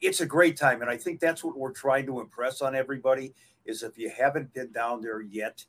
[0.00, 3.34] it's a great time, and I think that's what we're trying to impress on everybody.
[3.66, 5.64] Is if you haven't been down there yet,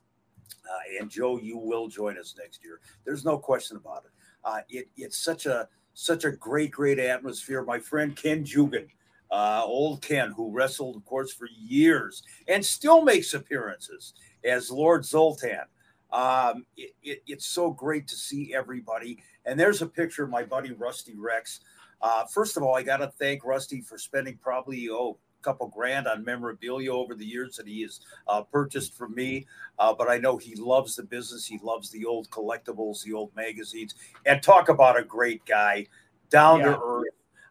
[0.68, 2.80] uh, and Joe, you will join us next year.
[3.04, 4.10] There's no question about it.
[4.44, 7.62] Uh, it it's such a such a great, great atmosphere.
[7.62, 8.88] My friend Ken Jugan,
[9.30, 15.04] uh, old Ken, who wrestled, of course, for years and still makes appearances as Lord
[15.04, 15.64] Zoltan.
[16.10, 19.18] Um, it, it, it's so great to see everybody.
[19.44, 21.60] And there's a picture of my buddy Rusty Rex.
[22.00, 26.06] Uh, first of all, I got to thank Rusty for spending probably oh couple grand
[26.06, 29.46] on memorabilia over the years that he has uh, purchased from me.
[29.78, 31.46] Uh, but I know he loves the business.
[31.46, 33.94] He loves the old collectibles, the old magazines,
[34.26, 35.86] and talk about a great guy,
[36.30, 36.66] down yeah.
[36.66, 37.06] to earth.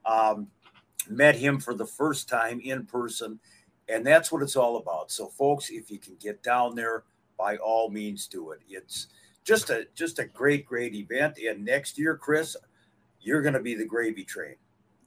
[0.05, 0.47] Um,
[1.09, 3.39] met him for the first time in person,
[3.89, 5.11] and that's what it's all about.
[5.11, 7.03] So, folks, if you can get down there,
[7.37, 8.59] by all means, do it.
[8.67, 9.07] It's
[9.43, 11.37] just a just a great, great event.
[11.37, 12.57] And next year, Chris,
[13.21, 14.55] you're going to be the gravy train.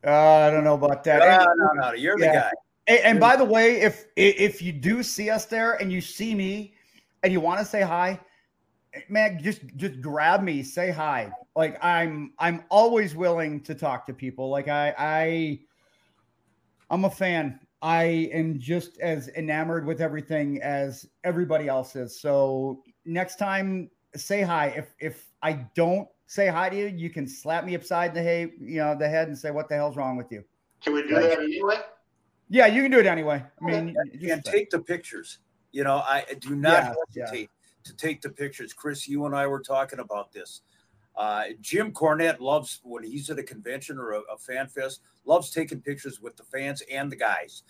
[0.05, 1.19] Uh, I don't know about that.
[1.19, 1.93] No, no, no.
[1.93, 2.27] You're yeah.
[2.27, 2.51] the guy.
[2.87, 6.35] And, and by the way, if if you do see us there and you see
[6.35, 6.75] me
[7.23, 8.19] and you want to say hi,
[9.09, 11.33] man, just just grab me, say hi.
[11.57, 14.49] Like I'm I'm always willing to talk to people.
[14.51, 15.61] Like I I
[16.91, 17.61] I'm a fan.
[17.83, 22.21] I am just as enamored with everything as everybody else is.
[22.21, 24.69] So next time, say hi.
[24.77, 28.51] If if I don't say hi to you, you can slap me upside the head,
[28.61, 30.45] you know, the head and say, "What the hell's wrong with you?"
[30.83, 31.81] Can we do that anyway?
[32.53, 33.43] Yeah, you can do it anyway.
[33.63, 33.95] I mean,
[34.29, 35.39] and take the pictures.
[35.71, 37.85] You know, I do not yeah, hesitate yeah.
[37.85, 38.73] to take the pictures.
[38.73, 40.63] Chris, you and I were talking about this.
[41.17, 45.51] Uh, Jim Cornette loves when he's at a convention or a, a fan fest, loves
[45.51, 47.63] taking pictures with the fans and the guys.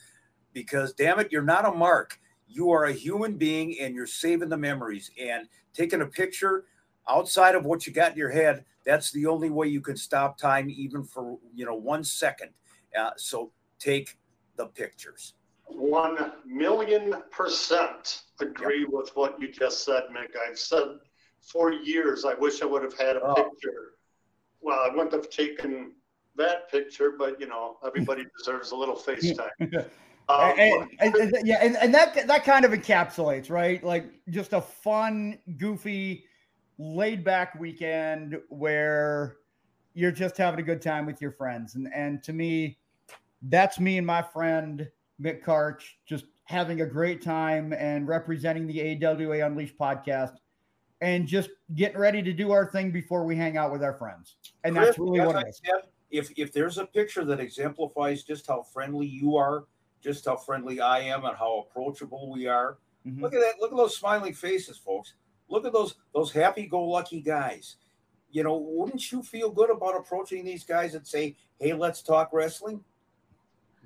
[0.53, 2.19] because damn it, you're not a mark.
[2.49, 6.65] You are a human being and you're saving the memories and taking a picture
[7.09, 8.65] outside of what you got in your head.
[8.85, 12.51] That's the only way you can stop time, even for you know one second.
[12.99, 14.19] Uh, so take
[14.61, 15.35] the pictures.
[15.67, 18.89] One million percent agree yep.
[18.93, 20.37] with what you just said, Mick.
[20.47, 20.99] I've said
[21.41, 23.35] for years I wish I would have had a oh.
[23.35, 23.93] picture.
[24.61, 25.93] Well, I wouldn't have taken
[26.37, 29.87] that picture, but you know, everybody deserves a little FaceTime.
[30.29, 33.83] Um, and, and, and, yeah, and, and that that kind of encapsulates, right?
[33.83, 36.25] Like just a fun, goofy,
[36.79, 39.39] laid back weekend where
[39.95, 41.75] you're just having a good time with your friends.
[41.77, 42.80] And and to me,
[43.43, 44.89] that's me and my friend
[45.21, 50.33] Mick Karch just having a great time and representing the AWA Unleashed podcast
[51.01, 54.37] and just getting ready to do our thing before we hang out with our friends.
[54.65, 55.61] And Chris, that's really what it is.
[56.11, 59.65] If if there's a picture that exemplifies just how friendly you are,
[60.03, 62.79] just how friendly I am and how approachable we are.
[63.07, 63.23] Mm-hmm.
[63.23, 63.61] Look at that.
[63.61, 65.15] Look at those smiling faces, folks.
[65.49, 67.77] Look at those those happy-go-lucky guys.
[68.33, 72.31] You know, wouldn't you feel good about approaching these guys and say, "Hey, let's talk
[72.33, 72.85] wrestling"?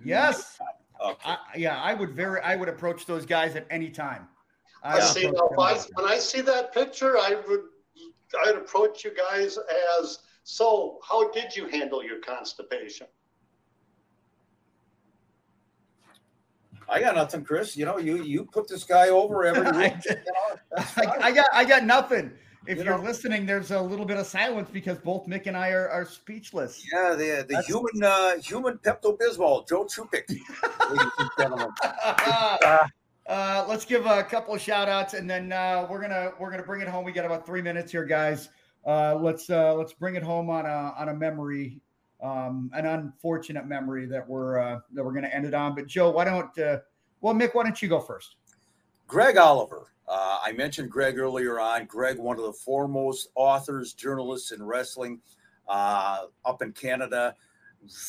[0.02, 0.58] Yes.
[1.04, 1.18] Okay.
[1.24, 2.40] I, yeah, I would very.
[2.40, 4.28] I would approach those guys at any time.
[4.82, 5.30] I see.
[5.30, 7.60] Now, I, when I see that picture, I would.
[8.46, 9.58] I'd approach you guys
[9.98, 10.20] as.
[10.44, 13.06] So, how did you handle your constipation?
[16.88, 17.76] I got nothing, Chris.
[17.76, 20.04] You know, you you put this guy over every week.
[20.04, 22.32] you know, I, I, got I got nothing.
[22.66, 25.70] If you are listening, there's a little bit of silence because both Mick and I
[25.70, 26.84] are, are speechless.
[26.92, 27.66] Yeah, the the That's...
[27.66, 30.28] human uh, human Pepto Bismol, Joe Chupik,
[30.90, 31.68] ladies and gentlemen.
[31.82, 32.78] Uh,
[33.28, 36.62] uh, let's give a couple of shout outs and then uh, we're gonna we're gonna
[36.62, 37.04] bring it home.
[37.04, 38.48] We got about three minutes here, guys.
[38.86, 41.80] Uh, let's uh, let's bring it home on a on a memory
[42.24, 45.74] um, an unfortunate memory that we're uh, that we're going to end it on.
[45.74, 46.78] But Joe, why don't uh,
[47.20, 48.36] well, Mick, why don't you go first?
[49.14, 49.92] Greg Oliver.
[50.08, 51.84] Uh, I mentioned Greg earlier on.
[51.84, 55.20] Greg, one of the foremost authors, journalists in wrestling
[55.68, 57.36] uh, up in Canada.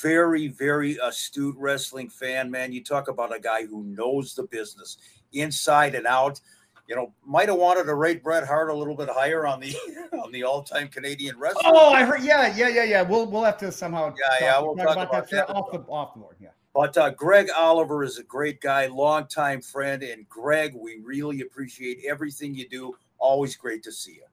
[0.01, 2.73] Very, very astute wrestling fan, man.
[2.73, 4.97] You talk about a guy who knows the business
[5.31, 6.41] inside and out
[6.87, 9.75] you know, might have wanted to rate Bret Hart a little bit higher on the
[10.23, 11.63] on the all time Canadian wrestler.
[11.65, 12.21] Oh, I heard.
[12.21, 13.01] Yeah, yeah, yeah, yeah.
[13.01, 14.13] We'll we'll have to somehow.
[14.15, 14.59] Yeah, talk, yeah.
[14.59, 16.35] We'll talk, talk about, about, that, off the off the board.
[16.39, 16.49] Yeah.
[16.75, 22.03] But uh, Greg Oliver is a great guy, longtime friend, and Greg, we really appreciate
[22.05, 22.97] everything you do.
[23.17, 24.25] Always great to see you.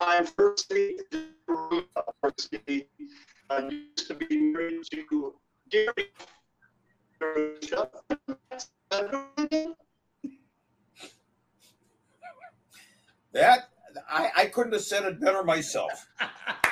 [0.00, 0.76] Time first, uh,
[3.70, 5.34] used to be married to
[5.68, 5.92] Gary
[13.34, 13.68] that
[14.10, 16.06] I, I couldn't have said it better myself.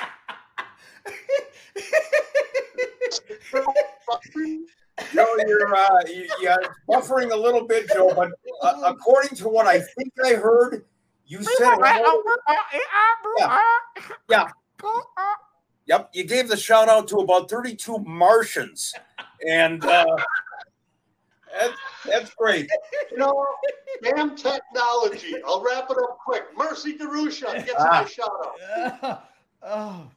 [5.13, 6.55] Joe, you're uh, you, yeah,
[6.89, 8.13] buffering a little bit, Joe.
[8.15, 8.31] But
[8.61, 10.85] uh, according to what I think I heard,
[11.25, 11.75] you said
[13.37, 13.57] yeah.
[14.29, 14.47] yeah.
[15.85, 18.93] Yep, you gave the shout out to about 32 Martians
[19.45, 20.05] and uh,
[21.59, 22.69] that's, that's great.
[23.11, 23.45] You know,
[24.03, 25.35] damn technology.
[25.45, 26.43] I'll wrap it up quick.
[26.57, 28.01] Mercy DeRusha gets ah.
[28.01, 29.29] my shout out.
[29.63, 30.07] oh.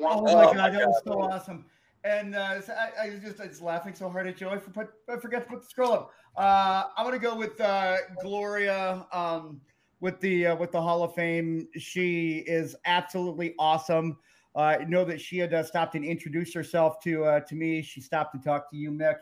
[0.00, 1.64] Oh my god, that was so awesome.
[2.04, 4.50] And uh, I, I, was just I was laughing so hard at Joe.
[4.50, 6.12] I, forgot, I forgot to put the scroll up.
[6.36, 9.60] Uh, I'm gonna go with uh, Gloria um,
[10.00, 11.68] with the uh, with the Hall of Fame.
[11.76, 14.16] She is absolutely awesome.
[14.54, 17.82] Uh, know that she had uh, stopped and introduced herself to uh, to me.
[17.82, 19.16] She stopped to talk to you, Mick.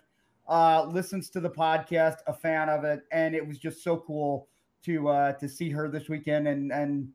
[0.49, 4.49] Uh, listens to the podcast, a fan of it, and it was just so cool
[4.85, 7.09] to uh, to see her this weekend and and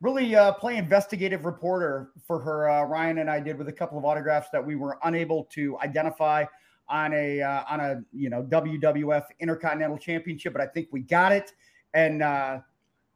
[0.00, 2.70] really uh, play investigative reporter for her.
[2.70, 5.78] Uh, Ryan and I did with a couple of autographs that we were unable to
[5.80, 6.44] identify
[6.88, 11.32] on a uh, on a you know WWF Intercontinental Championship, but I think we got
[11.32, 11.52] it.
[11.94, 12.60] And uh,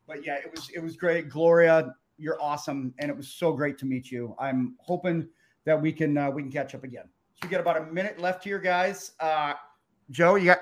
[0.06, 1.28] but yeah, it was it was great.
[1.28, 4.34] Gloria, you're awesome, and it was so great to meet you.
[4.38, 5.28] I'm hoping
[5.64, 7.08] that we can uh, we can catch up again.
[7.34, 9.12] So we got about a minute left here, guys.
[9.18, 9.54] Uh,
[10.10, 10.60] Joe, you got.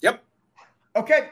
[0.00, 0.24] Yep.
[0.94, 1.30] Okay.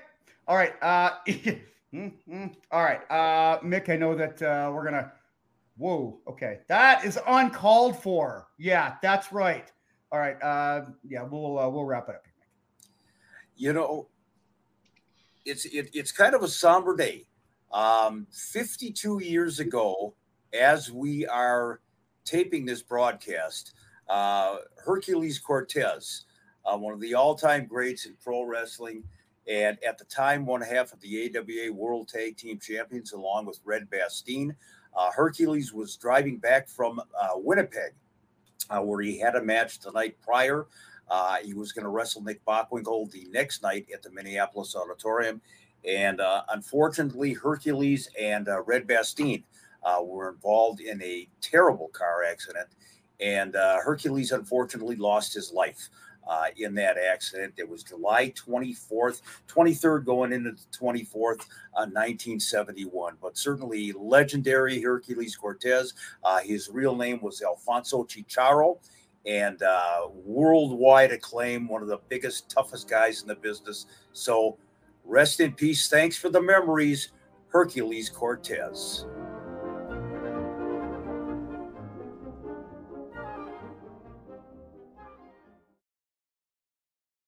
[0.48, 0.72] All right.
[0.82, 2.46] Uh, mm-hmm.
[2.72, 3.00] All right.
[3.10, 5.12] Uh, Mick, I know that uh, we're gonna.
[5.76, 6.18] Whoa.
[6.28, 8.48] Okay, that is uncalled for.
[8.58, 9.70] Yeah, that's right.
[10.12, 10.40] All right.
[10.42, 12.24] Uh, yeah, we'll uh, we'll wrap it up.
[13.56, 14.08] You know,
[15.44, 17.26] it's it, it's kind of a somber day.
[17.72, 20.14] Um, 52 years ago,
[20.52, 21.80] as we are
[22.24, 23.74] taping this broadcast,
[24.08, 26.24] uh, Hercules Cortez,
[26.64, 29.04] uh, one of the all-time greats in pro wrestling,
[29.50, 33.58] and at the time one half of the AWA World Tag Team Champions, along with
[33.64, 34.54] Red Bastien.
[34.96, 37.92] Uh, Hercules was driving back from uh, Winnipeg,
[38.70, 40.66] uh, where he had a match the night prior.
[41.08, 45.40] Uh, he was going to wrestle Nick Bockwinkel the next night at the Minneapolis Auditorium.
[45.84, 49.42] And uh, unfortunately, Hercules and uh, Red Bastien
[50.00, 52.68] were involved in a terrible car accident.
[53.18, 55.88] And Hercules unfortunately lost his life
[56.26, 57.54] uh, in that accident.
[57.56, 61.40] It was July 24th, 23rd, going into the 24th,
[61.74, 63.14] uh, 1971.
[63.20, 65.94] But certainly legendary Hercules Cortez.
[66.22, 68.78] Uh, his real name was Alfonso Chicharro.
[69.26, 73.84] And uh, worldwide acclaim, one of the biggest, toughest guys in the business.
[74.12, 74.56] So
[75.04, 75.88] rest in peace.
[75.88, 77.12] Thanks for the memories,
[77.48, 79.04] Hercules Cortez.